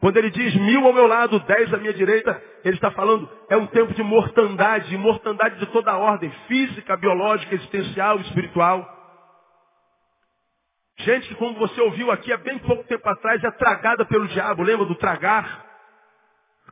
[0.00, 3.56] Quando ele diz mil ao meu lado, dez à minha direita, ele está falando, é
[3.56, 8.96] um tempo de mortandade, mortandade de toda a ordem, física, biológica, existencial, espiritual.
[10.98, 14.62] Gente que, como você ouviu aqui há bem pouco tempo atrás, é tragada pelo diabo.
[14.62, 15.66] Lembra do tragar?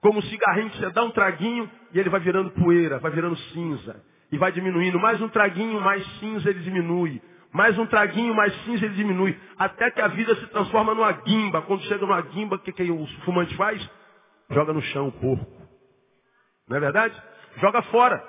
[0.00, 3.37] Como um cigarrinho que você dá um traguinho e ele vai virando poeira, vai virando
[3.37, 4.99] cinza e vai diminuindo.
[4.99, 7.23] Mais um traguinho, mais cinza ele diminui.
[7.53, 9.39] Mais um traguinho, mais cinza ele diminui.
[9.59, 11.62] Até que a vida se transforma numa guimba.
[11.62, 13.89] Quando chega numa guimba, o que, que o fumante faz?
[14.51, 15.47] Joga no chão o porco.
[16.69, 17.21] Não é verdade?
[17.59, 18.23] Joga fora.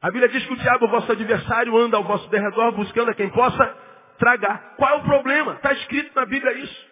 [0.00, 3.14] A Bíblia diz que o diabo, o vosso adversário, anda ao vosso derredor buscando a
[3.14, 3.76] quem possa
[4.18, 4.74] tragar.
[4.76, 5.54] Qual é o problema?
[5.54, 6.88] Está escrito na Bíblia isso.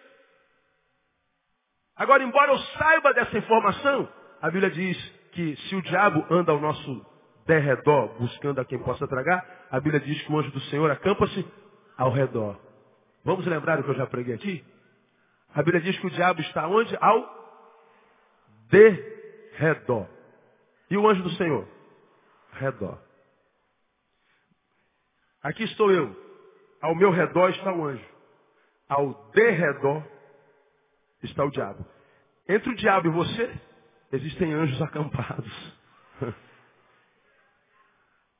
[1.95, 4.07] Agora, embora eu saiba dessa informação,
[4.41, 4.97] a Bíblia diz
[5.31, 7.16] que se o diabo anda ao nosso
[7.47, 11.45] derredor, buscando a quem possa tragar, a Bíblia diz que o anjo do Senhor acampa-se
[11.97, 12.59] ao redor.
[13.23, 14.63] Vamos lembrar o que eu já preguei aqui?
[15.55, 16.95] A Bíblia diz que o diabo está onde?
[16.99, 17.37] Ao
[18.69, 20.07] derredor.
[20.89, 21.67] E o anjo do Senhor?
[22.53, 22.99] Redor.
[25.41, 26.15] Aqui estou eu.
[26.81, 28.05] Ao meu redor está o anjo.
[28.87, 30.03] Ao derredor
[31.23, 31.85] está o diabo.
[32.47, 33.53] Entre o diabo e você,
[34.11, 35.77] existem anjos acampados.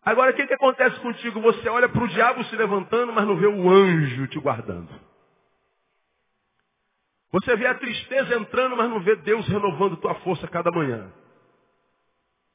[0.08, 1.42] Agora, o que, que acontece contigo?
[1.42, 4.88] Você olha para o diabo se levantando, mas não vê o anjo te guardando.
[7.30, 11.12] Você vê a tristeza entrando, mas não vê Deus renovando tua força cada manhã.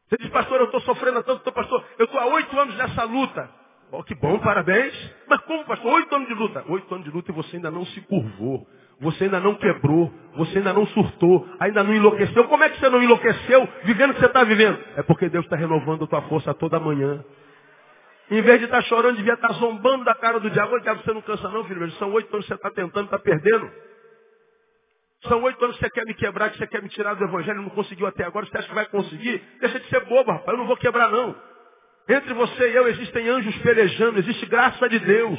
[0.09, 3.51] Você diz, pastor, eu estou sofrendo tanto, pastor, eu estou há oito anos nessa luta.
[3.91, 4.95] Oh, que bom, parabéns.
[5.29, 5.93] Mas como, pastor?
[5.93, 6.65] Oito anos de luta.
[6.69, 8.67] Oito anos de luta e você ainda não se curvou.
[8.99, 10.11] Você ainda não quebrou.
[10.37, 11.47] Você ainda não surtou.
[11.61, 12.49] Ainda não enlouqueceu.
[12.49, 14.83] Como é que você não enlouqueceu vivendo o que você está vivendo?
[14.97, 17.23] É porque Deus está renovando a tua força toda manhã.
[18.33, 20.75] Em vez de estar tá chorando, devia estar tá zombando da cara do diabo.
[20.75, 21.91] O diabo, você não cansa não, filho.
[21.93, 23.71] São oito anos que você está tentando, está perdendo.
[25.29, 27.61] São oito anos que você quer me quebrar, que você quer me tirar do evangelho,
[27.61, 28.47] não conseguiu até agora.
[28.47, 29.39] Você acha que vai conseguir?
[29.61, 30.49] Deixa de ser bobo, rapaz.
[30.49, 31.37] Eu não vou quebrar, não.
[32.09, 35.39] Entre você e eu existem anjos pelejando, existe graça de Deus.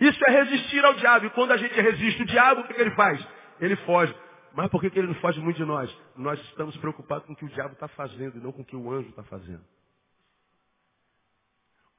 [0.00, 1.24] Isso é resistir ao diabo.
[1.24, 3.26] E quando a gente resiste o diabo, o que, que ele faz?
[3.58, 4.14] Ele foge.
[4.52, 5.90] Mas por que, que ele não foge muito de nós?
[6.14, 8.76] Nós estamos preocupados com o que o diabo está fazendo e não com o que
[8.76, 9.64] o anjo está fazendo.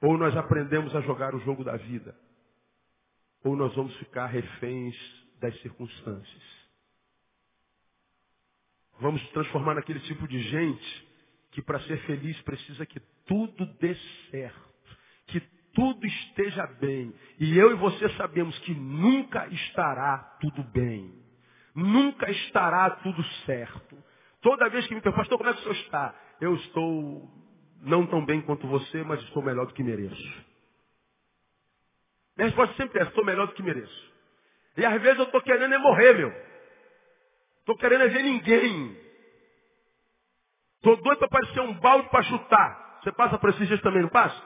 [0.04, 2.14] Ou nós aprendemos a jogar o jogo da vida,
[3.42, 4.94] ou nós vamos ficar reféns
[5.40, 6.44] das circunstâncias.
[9.00, 11.08] Vamos transformar naquele tipo de gente
[11.52, 13.96] que para ser feliz precisa que tudo dê
[14.30, 14.74] certo,
[15.28, 15.40] que
[15.74, 17.14] tudo esteja bem.
[17.40, 21.14] E eu e você sabemos que nunca estará tudo bem.
[21.74, 23.98] Nunca estará tudo certo.
[24.42, 26.16] Toda vez que me perguntam, pastor, como é que o senhor está?
[26.42, 27.43] Eu estou
[27.84, 30.44] não tão bem quanto você, mas estou melhor do que mereço.
[32.36, 34.14] Minha resposta sempre é, estou melhor do que mereço.
[34.78, 36.34] E às vezes eu estou querendo é morrer, meu.
[37.60, 38.98] Estou querendo é ver ninguém.
[40.78, 43.00] Estou doido para parecer um balde para chutar.
[43.02, 44.42] Você passa por esses dias também, não passa?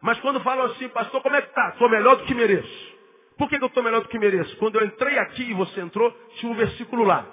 [0.00, 1.70] Mas quando falam assim, pastor, como é que está?
[1.70, 2.92] Estou melhor do que mereço.
[3.38, 4.56] Por que, que eu estou melhor do que mereço?
[4.56, 7.24] Quando eu entrei aqui e você entrou, tinha um versículo lá.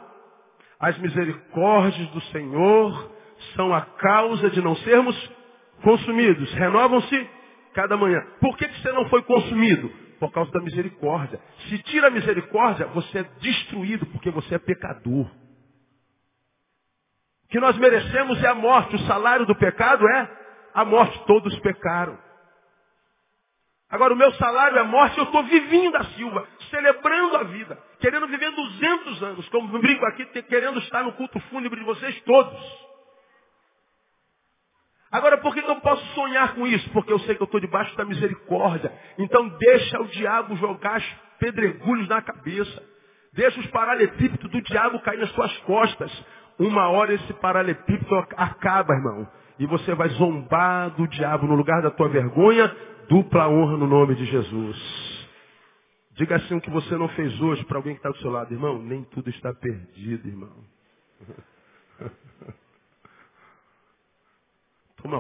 [0.80, 3.12] As misericórdias do Senhor
[3.56, 5.15] são a causa de não sermos
[5.84, 6.52] consumidos.
[6.54, 7.30] Renovam-se
[7.73, 8.21] cada manhã.
[8.39, 9.89] Por que, você não foi consumido?
[10.19, 11.39] Por causa da misericórdia.
[11.69, 15.25] Se tira a misericórdia, você é destruído porque você é pecador.
[17.45, 18.95] O que nós merecemos é a morte.
[18.95, 20.30] O salário do pecado é
[20.73, 21.17] a morte.
[21.25, 22.17] Todos pecaram.
[23.89, 28.28] Agora, o meu salário é morte, eu estou vivinho da Silva, celebrando a vida, querendo
[28.28, 32.88] viver 200 anos, como brinco aqui, querendo estar no culto fúnebre de vocês todos.
[35.12, 36.88] Agora, por que, eu posso sonhar com isso?
[36.91, 38.91] Porque eu sei que eu estou debaixo da misericórdia.
[39.17, 41.06] Então deixa o diabo jogar os
[41.39, 42.84] pedregulhos na cabeça.
[43.34, 46.26] Deixa os paralelepípedos do diabo cair nas suas costas.
[46.60, 49.28] Uma hora esse paralelepípedo acaba, irmão.
[49.58, 52.74] E você vai zombar do diabo no lugar da tua vergonha,
[53.08, 55.10] dupla honra no nome de Jesus.
[56.12, 58.54] Diga assim o que você não fez hoje para alguém que está do seu lado,
[58.54, 58.78] irmão.
[58.80, 60.54] Nem tudo está perdido, irmão.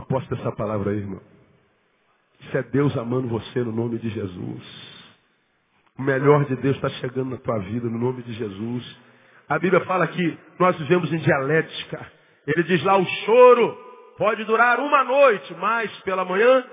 [0.01, 1.21] Posse dessa palavra aí, irmão.
[2.41, 4.99] Isso é Deus amando você no nome de Jesus.
[5.97, 8.97] O melhor de Deus está chegando na tua vida no nome de Jesus.
[9.49, 12.11] A Bíblia fala que nós vivemos em dialética.
[12.47, 13.77] Ele diz lá, o choro
[14.17, 16.63] pode durar uma noite, mas pela manhã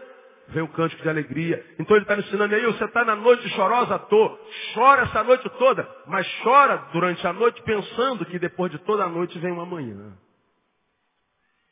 [0.49, 1.65] vem o cântico de alegria.
[1.79, 4.39] Então ele está ensinando aí, você está na noite chorosa, tô.
[4.75, 9.09] Chora essa noite toda, mas chora durante a noite pensando que depois de toda a
[9.09, 10.13] noite vem uma manhã.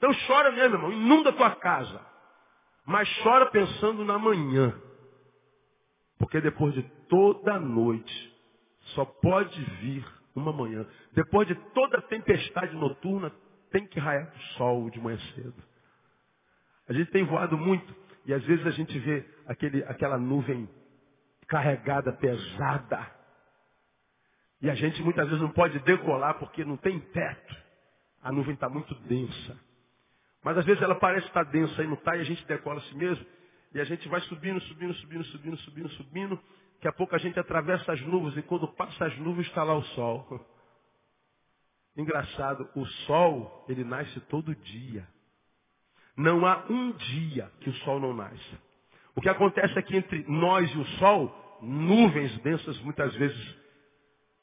[0.04, 1.98] Então chora mesmo, irmão, inunda a tua casa.
[2.84, 4.78] Mas chora pensando na manhã.
[6.18, 8.36] Porque depois de toda a noite,
[8.94, 10.86] só pode vir uma manhã.
[11.14, 13.32] Depois de toda tempestade noturna,
[13.70, 15.64] tem que raiar o sol de manhã cedo.
[16.86, 20.68] A gente tem voado muito e às vezes a gente vê aquele, aquela nuvem
[21.48, 23.10] carregada, pesada.
[24.60, 27.56] E a gente muitas vezes não pode decolar porque não tem teto.
[28.22, 29.64] A nuvem está muito densa.
[30.44, 32.82] Mas às vezes ela parece estar densa e não está, e a gente decola a
[32.82, 33.24] si mesmo.
[33.72, 36.40] E a gente vai subindo, subindo, subindo, subindo, subindo, subindo.
[36.74, 39.74] Daqui a pouco a gente atravessa as nuvens e quando passa as nuvens está lá
[39.74, 40.46] o sol.
[41.96, 45.08] Engraçado, o sol, ele nasce todo dia.
[46.16, 48.58] Não há um dia que o sol não nasce.
[49.16, 53.56] O que acontece é que entre nós e o sol, nuvens densas muitas vezes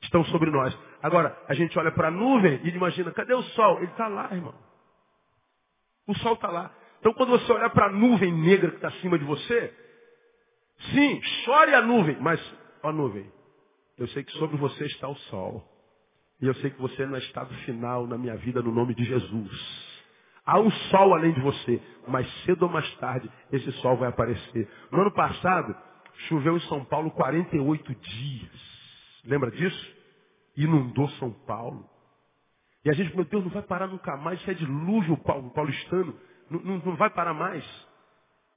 [0.02, 0.78] estão sobre nós.
[1.04, 3.78] Agora, a gente olha para a nuvem e imagina, cadê o sol?
[3.78, 4.71] Ele está lá, irmão.
[6.12, 6.70] O sol está lá.
[7.00, 9.74] Então quando você olhar para a nuvem negra que está acima de você,
[10.92, 12.40] sim, chore a nuvem, mas,
[12.84, 13.32] ó nuvem,
[13.98, 15.66] eu sei que sobre você está o sol.
[16.42, 19.06] E eu sei que você é no estado final na minha vida no nome de
[19.06, 19.92] Jesus.
[20.46, 24.68] Há um sol além de você, mas cedo ou mais tarde esse sol vai aparecer.
[24.92, 25.74] No ano passado,
[26.28, 29.22] choveu em São Paulo 48 dias.
[29.24, 29.96] Lembra disso?
[30.58, 31.91] Inundou São Paulo.
[32.84, 35.18] E a gente, meu Deus, não vai parar nunca mais, isso é dilúvio
[35.54, 36.16] paulistano,
[36.50, 37.64] não, não, não vai parar mais.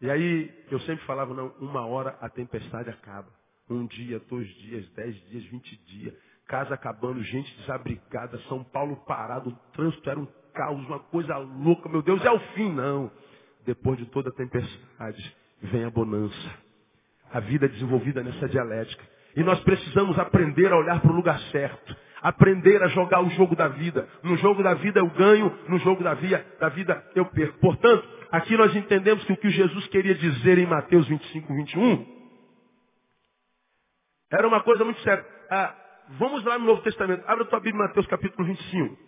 [0.00, 3.28] E aí eu sempre falava, não, uma hora a tempestade acaba.
[3.68, 6.14] Um dia, dois dias, dez dias, vinte dias.
[6.46, 11.88] Casa acabando, gente desabrigada, São Paulo parado, o trânsito era um caos, uma coisa louca.
[11.88, 13.10] Meu Deus, é o fim, não.
[13.64, 16.54] Depois de toda a tempestade, vem a bonança.
[17.32, 19.02] A vida é desenvolvida nessa dialética.
[19.36, 21.96] E nós precisamos aprender a olhar para o lugar certo.
[22.24, 24.08] Aprender a jogar o jogo da vida.
[24.22, 27.58] No jogo da vida eu ganho, no jogo da, via, da vida eu perco.
[27.60, 32.14] Portanto, aqui nós entendemos que o que Jesus queria dizer em Mateus 25, 21
[34.32, 35.24] era uma coisa muito séria.
[35.50, 35.76] Ah,
[36.18, 37.22] vamos lá no Novo Testamento.
[37.28, 38.98] Abra a tua Bíblia, Mateus capítulo 25.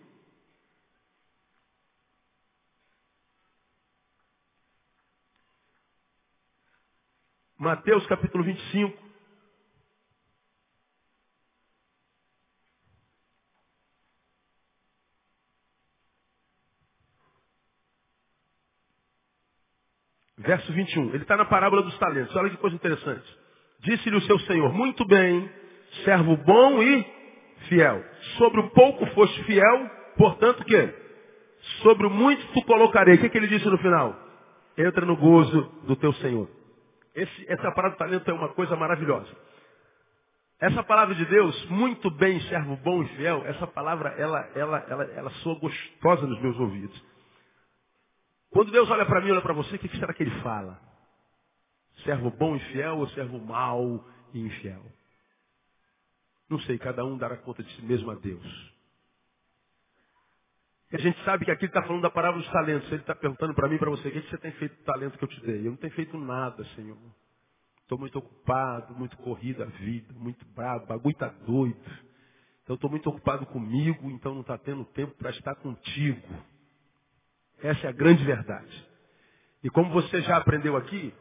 [7.57, 9.06] Mateus capítulo 25.
[20.47, 21.09] Verso 21.
[21.09, 22.33] Ele está na parábola dos talentos.
[22.33, 23.37] Olha que coisa interessante.
[23.81, 25.51] Disse-lhe o seu senhor, muito bem,
[26.05, 27.05] servo bom e
[27.67, 28.01] fiel.
[28.37, 30.93] Sobre o pouco foste fiel, portanto que?
[31.83, 33.15] Sobre o muito tu colocarei.
[33.15, 34.17] O que, que ele disse no final?
[34.77, 36.49] Entra no gozo do teu Senhor.
[37.13, 39.27] Esse, essa palavra do talento é uma coisa maravilhosa.
[40.61, 45.03] Essa palavra de Deus, muito bem, servo bom e fiel, essa palavra, ela, ela, ela,
[45.03, 47.16] ela soa gostosa nos meus ouvidos.
[48.49, 50.79] Quando Deus olha para mim, olha para você, o que será que ele fala?
[52.03, 54.83] Servo bom e fiel ou servo mau e infiel?
[56.49, 58.77] Não sei, cada um dará conta de si mesmo a Deus.
[60.91, 62.87] E a gente sabe que aqui ele está falando da parábola dos talentos.
[62.89, 65.17] Ele está perguntando para mim e para você, o que você tem feito do talento
[65.17, 65.59] que eu te dei?
[65.67, 66.97] Eu não tenho feito nada, Senhor.
[67.81, 71.79] Estou muito ocupado, muito corrido a vida, muito bravo, o bagulho está doido.
[72.63, 76.21] Então estou muito ocupado comigo, então não está tendo tempo para estar contigo.
[77.61, 78.87] Essa é a grande verdade.
[79.63, 81.13] E como você já aprendeu aqui,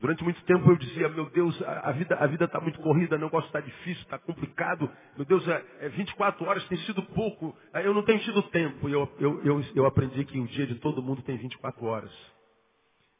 [0.00, 3.18] Durante muito tempo eu dizia, meu Deus, a, vida a vida está muito corrida, o
[3.18, 4.90] negócio está difícil, está complicado.
[5.14, 8.88] Meu Deus, é, é 24 horas tem sido pouco, eu não tenho tido tempo.
[8.88, 12.10] E eu, eu, eu, eu aprendi que o dia de todo mundo tem 24 horas.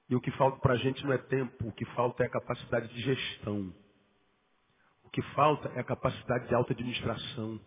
[0.08, 2.30] E o que falta para a gente não é tempo, o que falta é a
[2.30, 3.74] capacidade de gestão.
[5.04, 7.60] O que falta é a capacidade de auto-administração.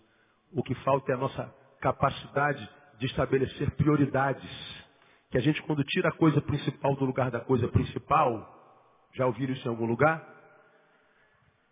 [0.52, 4.83] O que falta é a nossa capacidade de estabelecer prioridades.
[5.34, 8.48] Que a gente, quando tira a coisa principal do lugar da coisa principal,
[9.16, 10.24] já ouviram isso em algum lugar?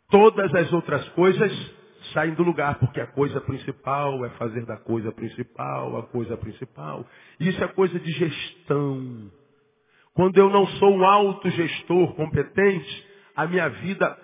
[0.10, 1.76] Todas as outras coisas
[2.12, 7.06] saem do lugar, porque a coisa principal é fazer da coisa principal a coisa principal.
[7.40, 9.32] Isso é coisa de gestão.
[10.16, 14.18] Quando eu não sou um autogestor competente, a minha vida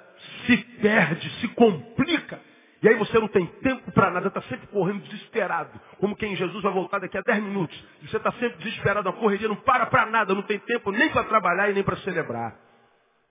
[0.47, 2.41] se perde, se complica.
[2.81, 5.79] E aí você não tem tempo para nada, está sempre correndo desesperado.
[5.97, 7.75] Como quem Jesus vai voltar daqui a 10 minutos.
[8.03, 11.09] E você está sempre desesperado, a correria não para para nada, não tem tempo nem
[11.09, 12.55] para trabalhar e nem para celebrar.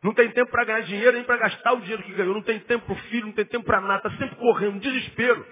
[0.03, 2.35] Não tem tempo para ganhar dinheiro, nem para gastar o dinheiro que ganhou.
[2.35, 4.07] Não tem tempo para o filho, não tem tempo para nada.
[4.07, 5.45] Está sempre correndo, desespero.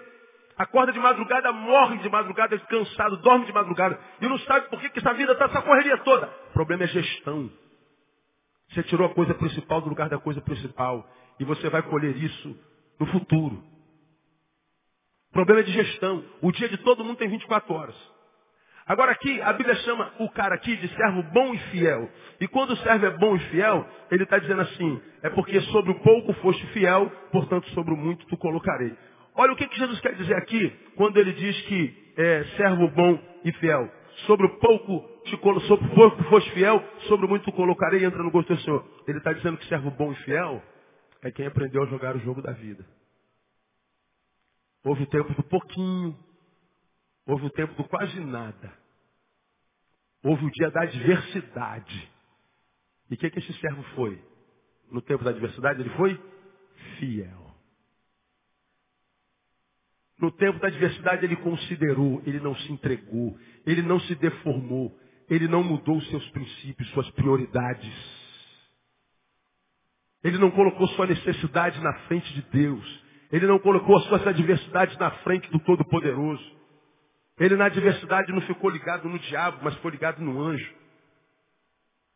[0.56, 3.98] Acorda de madrugada, morre de madrugada, cansado, dorme de madrugada.
[4.20, 6.26] E não sabe por que, que essa vida está essa correria toda.
[6.50, 7.50] O problema é gestão.
[8.70, 11.08] Você tirou a coisa principal do lugar da coisa principal.
[11.40, 12.56] E você vai colher isso
[13.00, 13.73] no futuro.
[15.34, 16.24] Problema de gestão.
[16.40, 18.14] O dia de todo mundo tem 24 horas.
[18.86, 22.08] Agora aqui, a Bíblia chama o cara aqui de servo bom e fiel.
[22.40, 25.90] E quando o servo é bom e fiel, ele está dizendo assim, é porque sobre
[25.90, 28.94] o pouco foste fiel, portanto sobre o muito tu colocarei.
[29.34, 33.18] Olha o que, que Jesus quer dizer aqui, quando ele diz que é servo bom
[33.44, 33.90] e fiel.
[34.26, 38.04] Sobre o pouco, te, sobre o pouco foste fiel, sobre o muito tu colocarei e
[38.04, 38.86] entra no gosto do Senhor.
[39.08, 40.62] Ele está dizendo que servo bom e fiel
[41.22, 42.84] é quem aprendeu a jogar o jogo da vida.
[44.84, 46.16] Houve o tempo do pouquinho,
[47.26, 48.72] Houve o tempo do quase nada.
[50.22, 52.12] Houve o dia da adversidade.
[53.10, 54.22] E o que, que esse servo foi?
[54.90, 56.20] No tempo da adversidade ele foi
[56.98, 57.54] fiel.
[60.18, 64.96] No tempo da adversidade ele considerou, ele não se entregou, ele não se deformou,
[65.28, 67.92] ele não mudou seus princípios, suas prioridades.
[70.22, 73.03] Ele não colocou sua necessidade na frente de Deus.
[73.32, 76.44] Ele não colocou as suas adversidades na frente do Todo-Poderoso.
[77.38, 80.72] Ele na adversidade não ficou ligado no diabo, mas ficou ligado no anjo.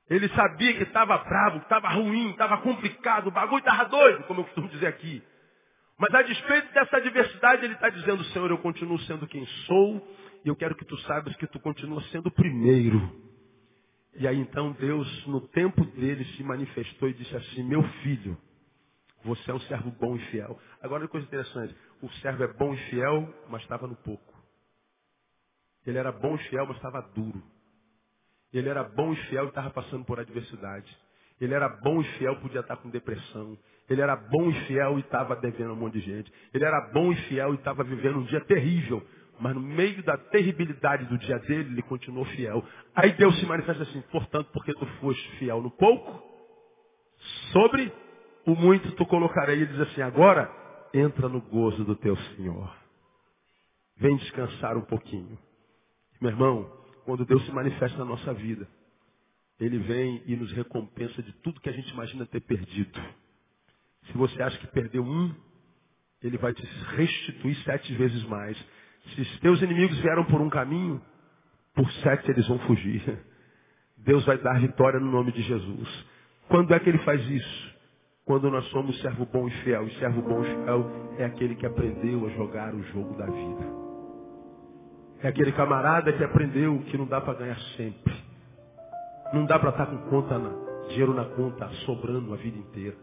[0.08, 4.40] Ele sabia que estava bravo, que estava ruim, estava complicado, o bagulho estava doido, como
[4.40, 5.22] eu costumo dizer aqui.
[5.98, 10.08] Mas a despeito dessa adversidade, ele está dizendo, Senhor, eu continuo sendo quem sou,
[10.44, 13.28] e eu quero que tu saibas que tu continua sendo o primeiro.
[14.16, 18.38] E aí então Deus, no tempo dele, se manifestou e disse assim, meu filho,
[19.24, 20.58] você é um servo bom e fiel.
[20.82, 24.34] Agora, uma coisa interessante, o servo é bom e fiel, mas estava no pouco.
[25.86, 27.42] Ele era bom e fiel, mas estava duro.
[28.52, 30.96] Ele era bom e fiel e estava passando por adversidade.
[31.40, 33.58] Ele era bom e fiel, podia estar com depressão.
[33.88, 36.32] Ele era bom e fiel e estava devendo um monte de gente.
[36.52, 39.06] Ele era bom e fiel e estava vivendo um dia terrível.
[39.40, 42.64] Mas no meio da terribilidade do dia dele, ele continuou fiel.
[42.94, 46.28] Aí Deus se manifesta assim, portanto, porque tu foste fiel no pouco,
[47.52, 47.92] Sobre
[48.48, 49.56] o muito tu colocarei.
[49.56, 50.50] Ele diz assim, agora
[50.94, 52.74] entra no gozo do teu Senhor.
[53.98, 55.38] Vem descansar um pouquinho.
[56.20, 56.72] Meu irmão,
[57.04, 58.66] quando Deus se manifesta na nossa vida,
[59.60, 62.98] Ele vem e nos recompensa de tudo que a gente imagina ter perdido.
[64.06, 65.34] Se você acha que perdeu um,
[66.22, 66.64] Ele vai te
[66.96, 68.56] restituir sete vezes mais.
[69.14, 71.02] Se os teus inimigos vieram por um caminho,
[71.74, 73.02] por sete eles vão fugir.
[73.98, 76.06] Deus vai dar vitória no nome de Jesus.
[76.48, 77.77] Quando é que Ele faz isso?
[78.28, 79.86] Quando nós somos servo bom e fiel.
[79.86, 83.66] E servo bom e fiel é aquele que aprendeu a jogar o jogo da vida.
[85.22, 88.14] É aquele camarada que aprendeu que não dá para ganhar sempre.
[89.32, 90.50] Não dá para estar tá com conta na,
[90.88, 92.96] dinheiro na conta sobrando a vida inteira.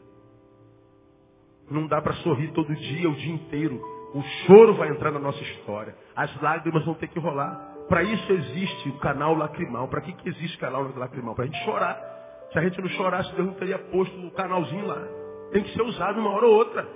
[1.71, 3.81] Não dá para sorrir todo dia, o dia inteiro.
[4.13, 5.95] O choro vai entrar na nossa história.
[6.15, 7.73] As lágrimas vão ter que rolar.
[7.89, 9.87] Para isso existe o canal lacrimal.
[9.87, 11.33] Para que, que existe o canal lacrimal?
[11.33, 12.15] Para a gente chorar.
[12.55, 15.05] Se a gente não chorasse, Deus não teria posto o canalzinho lá.
[15.51, 16.87] Tem que ser usado uma hora ou outra.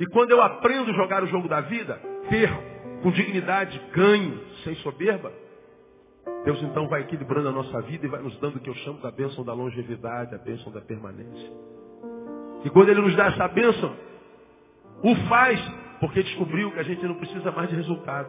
[0.00, 1.94] E quando eu aprendo a jogar o jogo da vida,
[2.28, 2.50] ter
[3.04, 5.32] com dignidade, ganho, sem soberba,
[6.44, 8.98] Deus então vai equilibrando a nossa vida e vai nos dando o que eu chamo
[8.98, 11.52] da bênção da longevidade, a bênção da permanência.
[12.64, 13.94] E quando Ele nos dá essa bênção,
[15.04, 15.60] o faz
[16.00, 18.28] porque descobriu que a gente não precisa mais de resultado.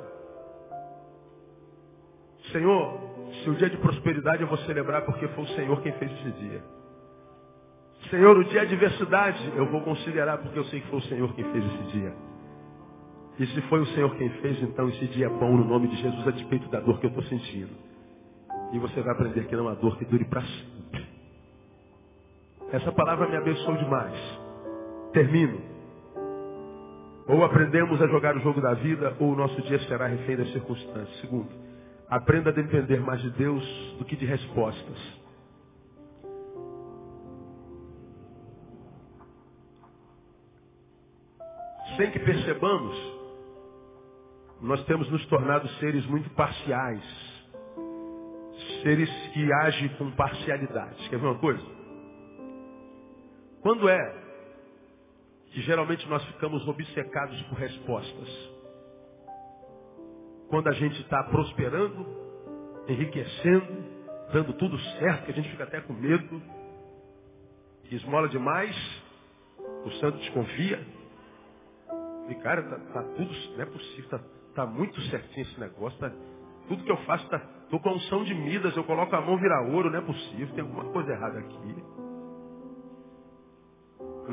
[2.51, 6.11] Senhor, se o dia de prosperidade eu vou celebrar porque foi o Senhor quem fez
[6.11, 6.63] esse dia.
[8.09, 11.33] Senhor, o dia de adversidade eu vou considerar porque eu sei que foi o Senhor
[11.33, 12.13] quem fez esse dia.
[13.39, 15.95] E se foi o Senhor quem fez, então esse dia é bom no nome de
[15.97, 17.69] Jesus a despeito da dor que eu estou sentindo.
[18.73, 21.07] E você vai aprender que não há dor que dure para sempre.
[22.71, 24.17] Essa palavra me abençoou demais.
[25.13, 25.61] Termino.
[27.27, 30.51] Ou aprendemos a jogar o jogo da vida, ou o nosso dia será refém das
[30.51, 31.19] circunstâncias.
[31.19, 31.49] Segundo,
[32.09, 33.63] aprenda a depender mais de Deus
[33.97, 34.97] do que de respostas.
[41.97, 42.95] Sem que percebamos,
[44.61, 47.03] nós temos nos tornado seres muito parciais.
[48.83, 51.09] Seres que agem com parcialidade.
[51.09, 51.63] Quer ver uma coisa?
[53.61, 54.27] Quando é
[55.51, 58.56] que geralmente nós ficamos obcecados por respostas?
[60.49, 62.05] Quando a gente está prosperando,
[62.87, 63.85] enriquecendo,
[64.31, 66.41] dando tudo certo, que a gente fica até com medo,
[67.91, 68.75] esmola demais,
[69.85, 70.85] o santo desconfia.
[72.29, 74.19] E cara, tá, tá tudo, não é possível, tá,
[74.57, 75.99] Está muito certinho esse negócio.
[75.99, 76.11] Tá,
[76.67, 77.37] tudo que eu faço, está.
[77.65, 80.47] Estou com a unção de Midas, eu coloco a mão virar ouro, não é possível,
[80.55, 81.75] tem alguma coisa errada aqui.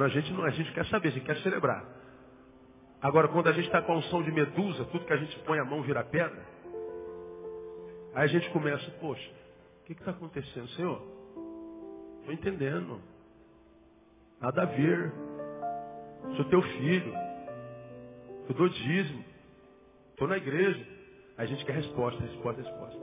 [0.03, 1.85] A gente, não, a gente quer saber, a gente quer celebrar.
[3.05, 5.59] Agora, quando a gente está com a unção de Medusa, tudo que a gente põe
[5.59, 6.43] a mão vira pedra,
[8.15, 9.31] aí a gente começa, poxa,
[9.83, 11.03] o que está acontecendo, Senhor?
[12.21, 13.03] Estou entendendo.
[14.41, 15.13] Nada a ver.
[16.35, 17.13] Sou teu filho.
[18.49, 19.23] Eu dou dízimo.
[20.13, 20.89] Estou na igreja.
[21.37, 23.03] A gente quer resposta, resposta, resposta.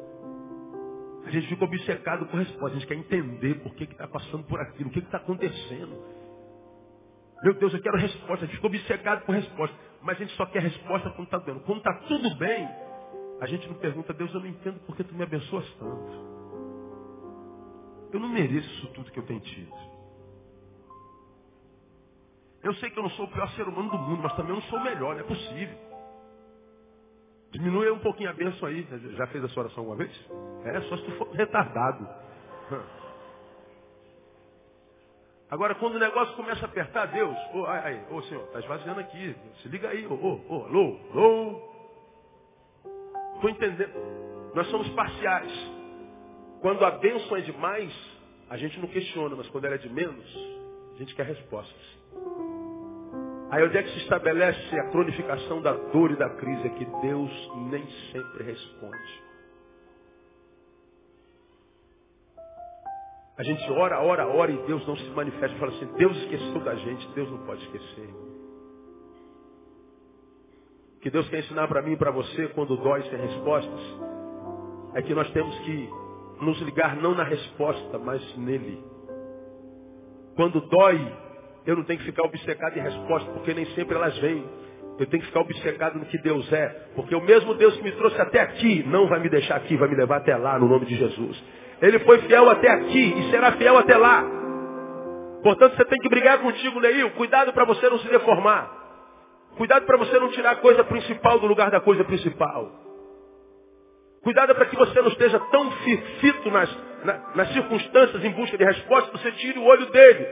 [1.27, 2.75] A gente fica obcecado com resposta.
[2.75, 5.95] A gente quer entender por que está passando por aquilo, o que está acontecendo.
[7.43, 8.45] Meu Deus, eu quero resposta.
[8.45, 9.90] A gente fica obcecado com resposta.
[10.01, 11.59] Mas a gente só quer resposta quando está dando.
[11.61, 12.67] Quando está tudo bem,
[13.39, 16.31] a gente não pergunta, Deus, eu não entendo por que tu me abençoas tanto.
[18.13, 19.73] Eu não mereço isso tudo que eu tenho tido.
[22.63, 24.55] Eu sei que eu não sou o pior ser humano do mundo, mas também eu
[24.55, 25.77] não sou o melhor, não é possível.
[27.51, 28.87] Diminui um pouquinho a bênção aí.
[29.17, 30.11] Já fez a sua oração alguma vez?
[30.65, 32.07] É, só se tu for retardado.
[35.51, 39.35] Agora, quando o negócio começa a apertar, Deus, ô, oh, oh, Senhor, está esvaziando aqui.
[39.61, 41.71] Se liga aí, ô, ô, ô, alô, alô.
[43.35, 43.91] Estou entendendo.
[44.55, 45.51] Nós somos parciais.
[46.61, 47.93] Quando a bênção é demais,
[48.49, 50.25] a gente não questiona, mas quando ela é de menos,
[50.95, 51.99] a gente quer respostas.
[53.49, 56.67] Aí onde é que se estabelece a cronificação da dor e da crise?
[56.67, 59.30] É que Deus nem sempre responde.
[63.41, 65.57] A gente ora, ora, ora e Deus não se manifesta.
[65.57, 68.07] Fala assim, Deus esqueceu da gente, Deus não pode esquecer.
[70.95, 73.81] O que Deus quer ensinar para mim e para você quando dói sem respostas
[74.93, 75.89] é que nós temos que
[76.39, 78.79] nos ligar não na resposta, mas nele.
[80.35, 81.01] Quando dói,
[81.65, 84.45] eu não tenho que ficar obcecado em resposta, porque nem sempre elas vêm.
[84.99, 86.67] Eu tenho que ficar obcecado no que Deus é.
[86.95, 89.89] Porque o mesmo Deus que me trouxe até aqui, não vai me deixar aqui, vai
[89.89, 91.43] me levar até lá, no nome de Jesus.
[91.81, 94.23] Ele foi fiel até aqui e será fiel até lá.
[95.41, 97.11] Portanto, você tem que brigar contigo, Neil.
[97.11, 98.69] Cuidado para você não se deformar.
[99.57, 102.71] Cuidado para você não tirar a coisa principal do lugar da coisa principal.
[104.23, 105.71] Cuidado para que você não esteja tão
[106.21, 110.27] fito nas, na, nas circunstâncias em busca de resposta, você tire o olho dele.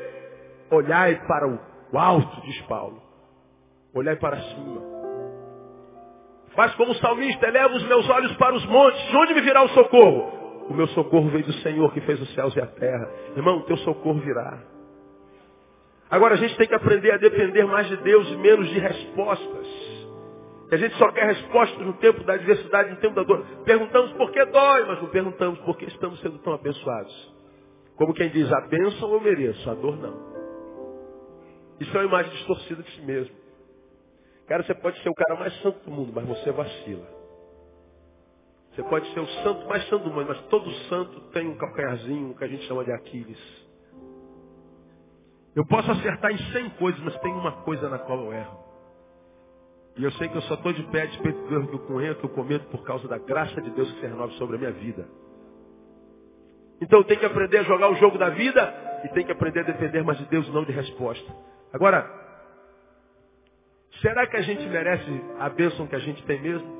[0.69, 3.01] Olhai para o alto, diz Paulo.
[3.95, 4.81] Olhai para cima.
[6.55, 9.01] Faz como o salmista, eleva os meus olhos para os montes.
[9.07, 10.39] De onde me virá o socorro?
[10.69, 13.11] O meu socorro veio do Senhor que fez os céus e a terra.
[13.35, 14.61] Irmão, o teu socorro virá.
[16.11, 19.67] Agora a gente tem que aprender a depender mais de Deus e menos de respostas.
[20.71, 23.43] E a gente só quer respostas no tempo da adversidade, no tempo da dor.
[23.65, 27.33] Perguntamos por que dói, mas não perguntamos por que estamos sendo tão abençoados.
[27.95, 30.29] Como quem diz, a bênção eu mereço, a dor não.
[31.79, 33.35] Isso é uma imagem distorcida de si mesmo.
[34.47, 37.18] Cara, você pode ser o cara mais santo do mundo, mas você vacila.
[38.79, 42.33] Você pode ser o santo mais santo do mundo, mas todo santo tem um calcanharzinho
[42.33, 43.37] que a gente chama de Aquiles.
[45.53, 48.57] Eu posso acertar em 100 coisas, mas tem uma coisa na qual eu erro.
[49.97, 51.79] E eu sei que eu só estou de pé a despeito do erro que eu
[51.79, 54.59] conheço, que eu cometo por causa da graça de Deus que se renova sobre a
[54.59, 55.09] minha vida.
[56.79, 59.59] Então eu tenho que aprender a jogar o jogo da vida e tenho que aprender
[59.59, 61.35] a depender mais de Deus e não de resposta.
[61.73, 62.09] Agora,
[63.99, 66.78] será que a gente merece a bênção que a gente tem mesmo?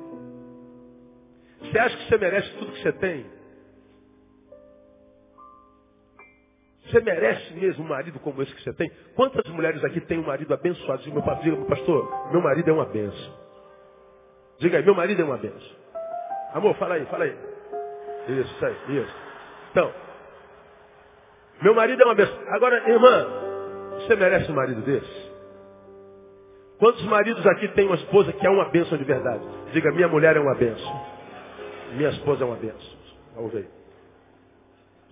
[1.60, 3.26] Você acha que você merece tudo que você tem?
[6.86, 8.90] Você merece mesmo um marido como esse que você tem?
[9.14, 11.02] Quantas mulheres aqui têm um marido abençoado?
[11.02, 13.38] Diga, meu pastor, meu marido é uma benção.
[14.58, 15.76] Diga aí, meu marido é uma benção.
[16.52, 17.36] Amor, fala aí, fala aí.
[18.28, 19.14] Isso, isso aí, isso.
[19.70, 19.92] Então,
[21.62, 22.36] meu marido é uma benção.
[22.48, 23.26] Agora, irmã,
[23.98, 25.30] você merece um marido desse?
[26.78, 29.44] Quantos maridos aqui têm uma esposa que é uma benção de verdade?
[29.72, 31.09] Diga, minha mulher é uma benção.
[31.94, 33.00] Minha esposa é uma benção.
[33.52, 33.68] Ver.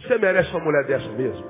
[0.01, 1.45] Você merece uma mulher dessa mesmo?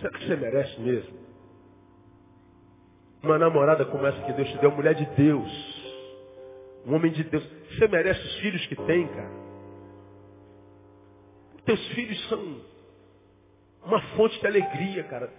[0.00, 1.20] Será que você merece mesmo?
[3.22, 5.50] Uma namorada como essa que Deus te deu, mulher de Deus.
[6.86, 7.46] Um homem de Deus.
[7.70, 9.30] Você merece os filhos que tem, cara.
[11.64, 12.60] Teus filhos são
[13.84, 15.30] uma fonte de alegria, cara.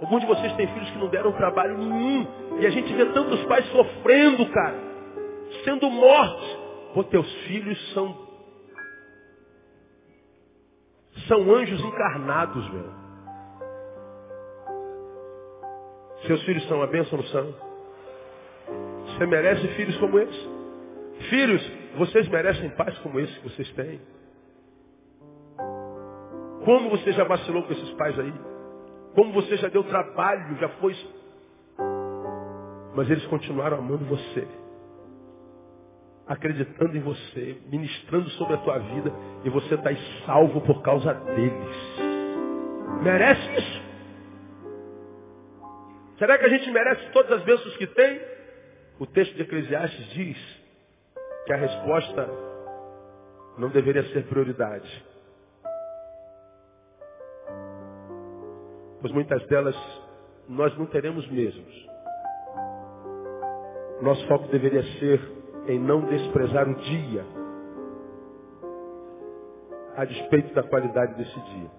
[0.00, 2.26] Alguns de vocês têm filhos que não deram trabalho nenhum.
[2.60, 4.89] E a gente vê tantos pais sofrendo, cara.
[5.64, 6.58] Sendo mortos.
[6.94, 8.28] Pô, teus filhos são.
[11.28, 13.00] São anjos encarnados, meu.
[16.26, 17.54] Seus filhos são uma bênção, não são?
[19.06, 20.48] Você merece filhos como esse?
[21.28, 21.62] Filhos,
[21.96, 24.00] vocês merecem pais como esse que vocês têm.
[26.64, 28.32] Como você já vacilou com esses pais aí?
[29.14, 30.96] Como você já deu trabalho, já foi.
[32.94, 34.46] Mas eles continuaram amando você.
[36.30, 39.12] Acreditando em você, ministrando sobre a tua vida,
[39.44, 39.90] e você está
[40.24, 42.00] salvo por causa deles.
[43.02, 43.82] Merece isso?
[46.16, 48.20] Será que a gente merece todas as bênçãos que tem?
[49.00, 50.38] O texto de Eclesiastes diz
[51.46, 52.30] que a resposta
[53.58, 55.04] não deveria ser prioridade.
[59.00, 59.76] Pois muitas delas
[60.48, 61.90] nós não teremos mesmos.
[64.00, 65.39] Nosso foco deveria ser
[65.70, 67.24] em não desprezar o dia,
[69.96, 71.70] a despeito da qualidade desse dia.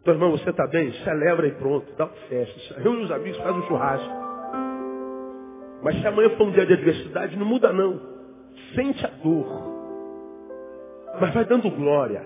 [0.00, 0.92] Então, irmão, você está bem?
[1.04, 2.80] Celebra e pronto, dá uma festa.
[2.80, 4.20] Reúne os amigos, faz um churrasco.
[5.82, 8.00] Mas se amanhã for um dia de adversidade, não muda não.
[8.74, 9.46] Sente a dor.
[11.20, 12.24] Mas vai dando glória.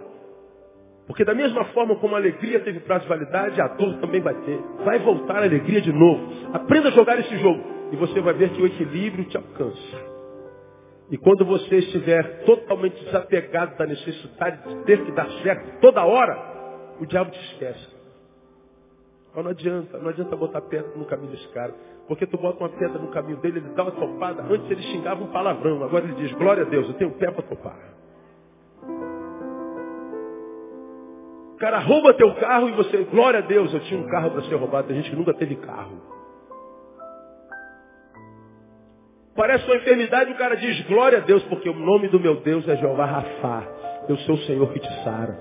[1.07, 4.35] Porque da mesma forma como a alegria teve prazo de validade, a dor também vai
[4.35, 4.59] ter.
[4.85, 6.27] Vai voltar a alegria de novo.
[6.53, 7.74] Aprenda a jogar esse jogo.
[7.95, 10.15] E você vai ver que o equilíbrio te alcança.
[11.13, 16.97] E quando você estiver totalmente desapegado da necessidade de ter que dar certo toda hora,
[17.01, 17.87] o diabo te esquece.
[19.33, 21.73] Mas não adianta, não adianta botar pedra no caminho desse cara.
[22.09, 24.43] Porque tu bota uma pedra no caminho dele, ele dá uma topada.
[24.43, 27.43] Antes ele xingava um palavrão, agora ele diz, glória a Deus, eu tenho pé para
[27.45, 27.79] topar.
[31.53, 34.43] O cara rouba teu carro e você, glória a Deus, eu tinha um carro para
[34.43, 34.89] ser roubado.
[34.89, 36.14] Tem gente que nunca teve carro.
[39.37, 42.69] Parece uma enfermidade, o cara diz, glória a Deus, porque o nome do meu Deus
[42.69, 43.67] é Jeová Rafá.
[44.09, 45.37] Eu sou o Senhor que te sara.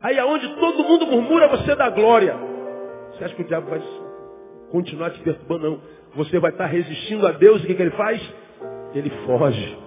[0.00, 2.36] Aí aonde todo mundo murmura, você dá glória.
[3.12, 3.82] Você acha que o diabo vai
[4.70, 5.70] continuar te perturbando?
[5.70, 5.80] Não.
[6.14, 8.22] Você vai estar resistindo a Deus e o que, que ele faz?
[8.94, 9.78] Ele foge.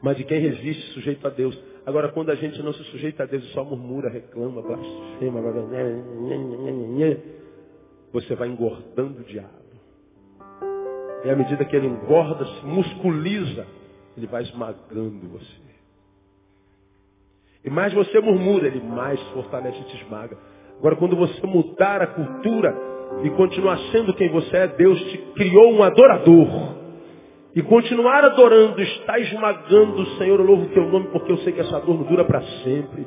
[0.00, 1.58] Mas de quem resiste, sujeito a Deus.
[1.84, 5.40] Agora, quando a gente não se sujeita a Deus e só murmura, reclama, blasfema,
[8.12, 9.58] você vai engordando o diabo.
[11.24, 13.66] E à medida que ele engorda, se musculiza,
[14.16, 15.68] ele vai esmagando você.
[17.64, 20.36] E mais você murmura, ele mais fortalece e te esmaga.
[20.78, 22.74] Agora, quando você mudar a cultura
[23.24, 26.78] e continuar sendo quem você é, Deus te criou um adorador.
[27.54, 31.60] e continuar adorando, está esmagando, Senhor, eu louvo o teu nome porque eu sei que
[31.60, 33.06] essa dor não dura para sempre.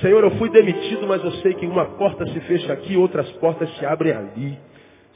[0.00, 3.68] Senhor, eu fui demitido, mas eu sei que uma porta se fecha aqui, outras portas
[3.76, 4.58] se abrem ali.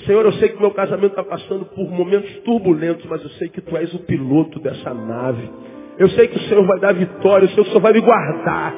[0.07, 3.61] Senhor, eu sei que meu casamento está passando por momentos turbulentos, mas eu sei que
[3.61, 5.51] Tu és o piloto dessa nave.
[5.99, 8.74] Eu sei que o Senhor vai dar vitória, o Senhor vai me guardar.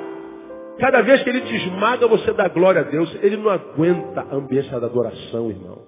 [0.78, 3.16] Cada vez que Ele te esmaga, você dá glória a Deus.
[3.22, 5.82] Ele não aguenta a ambiência da adoração, irmão.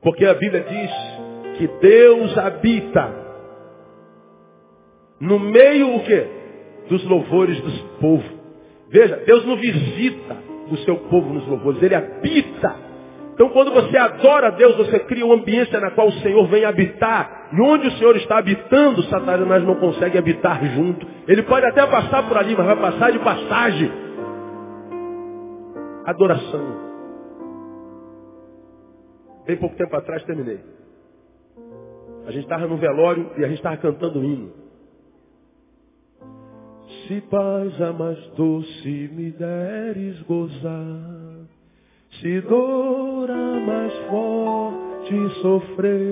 [0.00, 3.26] Porque a Bíblia diz que Deus habita
[5.20, 6.26] no meio o quê?
[6.88, 8.35] Dos louvores dos povos.
[8.88, 10.36] Veja, Deus não visita
[10.70, 12.86] o seu povo nos louvores, Ele habita.
[13.34, 16.64] Então quando você adora a Deus, você cria uma ambiência na qual o Senhor vem
[16.64, 17.50] habitar.
[17.52, 21.06] E onde o Senhor está habitando, Satanás não consegue habitar junto.
[21.28, 23.92] Ele pode até passar por ali, mas vai passar de passagem.
[26.06, 26.86] Adoração.
[29.46, 30.60] Bem pouco tempo atrás terminei.
[32.26, 34.65] A gente estava no velório e a gente estava cantando um hino.
[37.06, 41.46] Se paz a mais doce me deres gozar,
[42.20, 46.02] se dor a mais forte sofrer,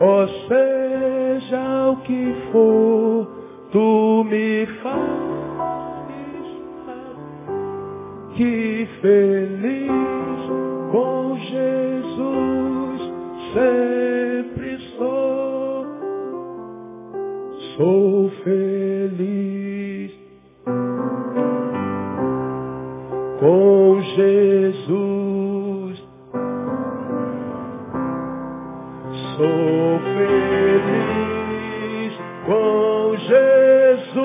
[0.00, 3.26] ó seja o que for,
[3.72, 6.46] tu me fazes
[8.36, 9.90] que feliz
[10.92, 13.00] com Jesus
[13.54, 14.15] sempre
[17.76, 19.46] sou feliz.
[23.38, 24.96] com Jesus.
[29.36, 31.36] Sou feliz
[32.46, 34.16] com Jesus,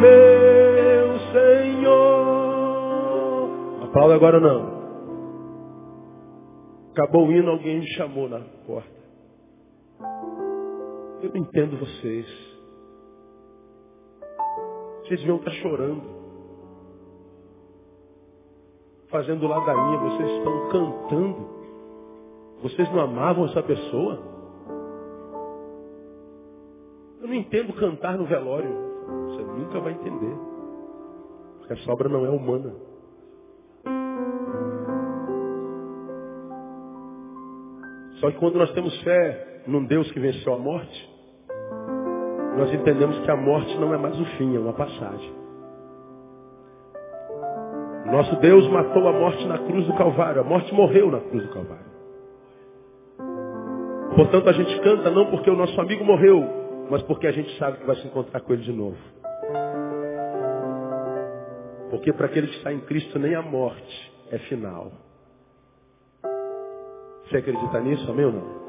[0.00, 2.62] meu Senhor.
[3.84, 4.82] Aplauda agora não.
[6.92, 9.01] Acabou o hino, alguém me chamou na porta.
[11.22, 12.26] Eu não entendo vocês.
[15.02, 16.22] Vocês deviam estar chorando
[19.12, 21.62] fazendo ladainha, vocês estão cantando.
[22.62, 24.18] Vocês não amavam essa pessoa?
[27.20, 28.74] Eu não entendo cantar no velório.
[29.26, 30.34] Você nunca vai entender.
[31.58, 32.74] Porque a sobra não é humana.
[38.18, 41.11] Só que quando nós temos fé num Deus que venceu a morte,
[42.56, 45.42] nós entendemos que a morte não é mais o fim, é uma passagem.
[48.06, 50.42] Nosso Deus matou a morte na cruz do Calvário.
[50.42, 51.92] A morte morreu na cruz do Calvário.
[54.14, 56.44] Portanto, a gente canta não porque o nosso amigo morreu,
[56.90, 58.98] mas porque a gente sabe que vai se encontrar com ele de novo.
[61.90, 64.92] Porque para aquele que está em Cristo, nem a morte é final.
[67.24, 68.61] Você acredita nisso, amém ou não?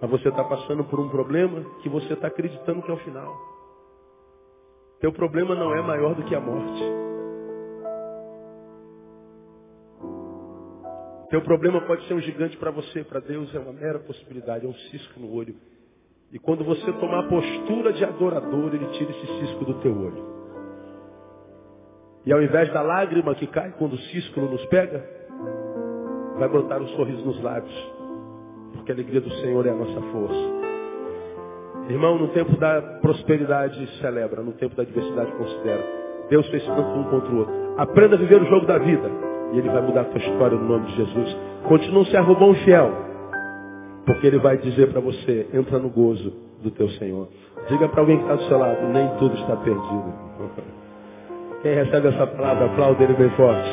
[0.00, 3.36] Mas você está passando por um problema que você está acreditando que é o final.
[5.00, 6.82] Teu problema não é maior do que a morte.
[11.30, 14.68] Teu problema pode ser um gigante para você, para Deus é uma mera possibilidade, é
[14.68, 15.54] um cisco no olho.
[16.32, 20.30] E quando você tomar a postura de adorador, ele tira esse cisco do teu olho.
[22.26, 25.04] E ao invés da lágrima que cai quando o cisco nos pega,
[26.38, 27.99] vai brotar um sorriso nos lábios.
[28.80, 30.60] Porque a alegria do Senhor é a nossa força.
[31.90, 35.84] Irmão, no tempo da prosperidade celebra, no tempo da adversidade considera.
[36.30, 37.54] Deus fez tanto um contra o outro.
[37.76, 39.10] Aprenda a viver o jogo da vida.
[39.52, 41.36] E Ele vai mudar a tua história no nome de Jesus.
[41.68, 42.90] Continua um servo bom e fiel.
[44.06, 47.28] Porque Ele vai dizer para você, entra no gozo do teu Senhor.
[47.68, 50.14] Diga para alguém que está do seu lado, nem tudo está perdido.
[51.62, 53.68] Quem recebe essa palavra, aplaude Ele bem forte.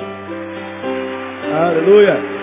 [1.54, 2.37] Aleluia.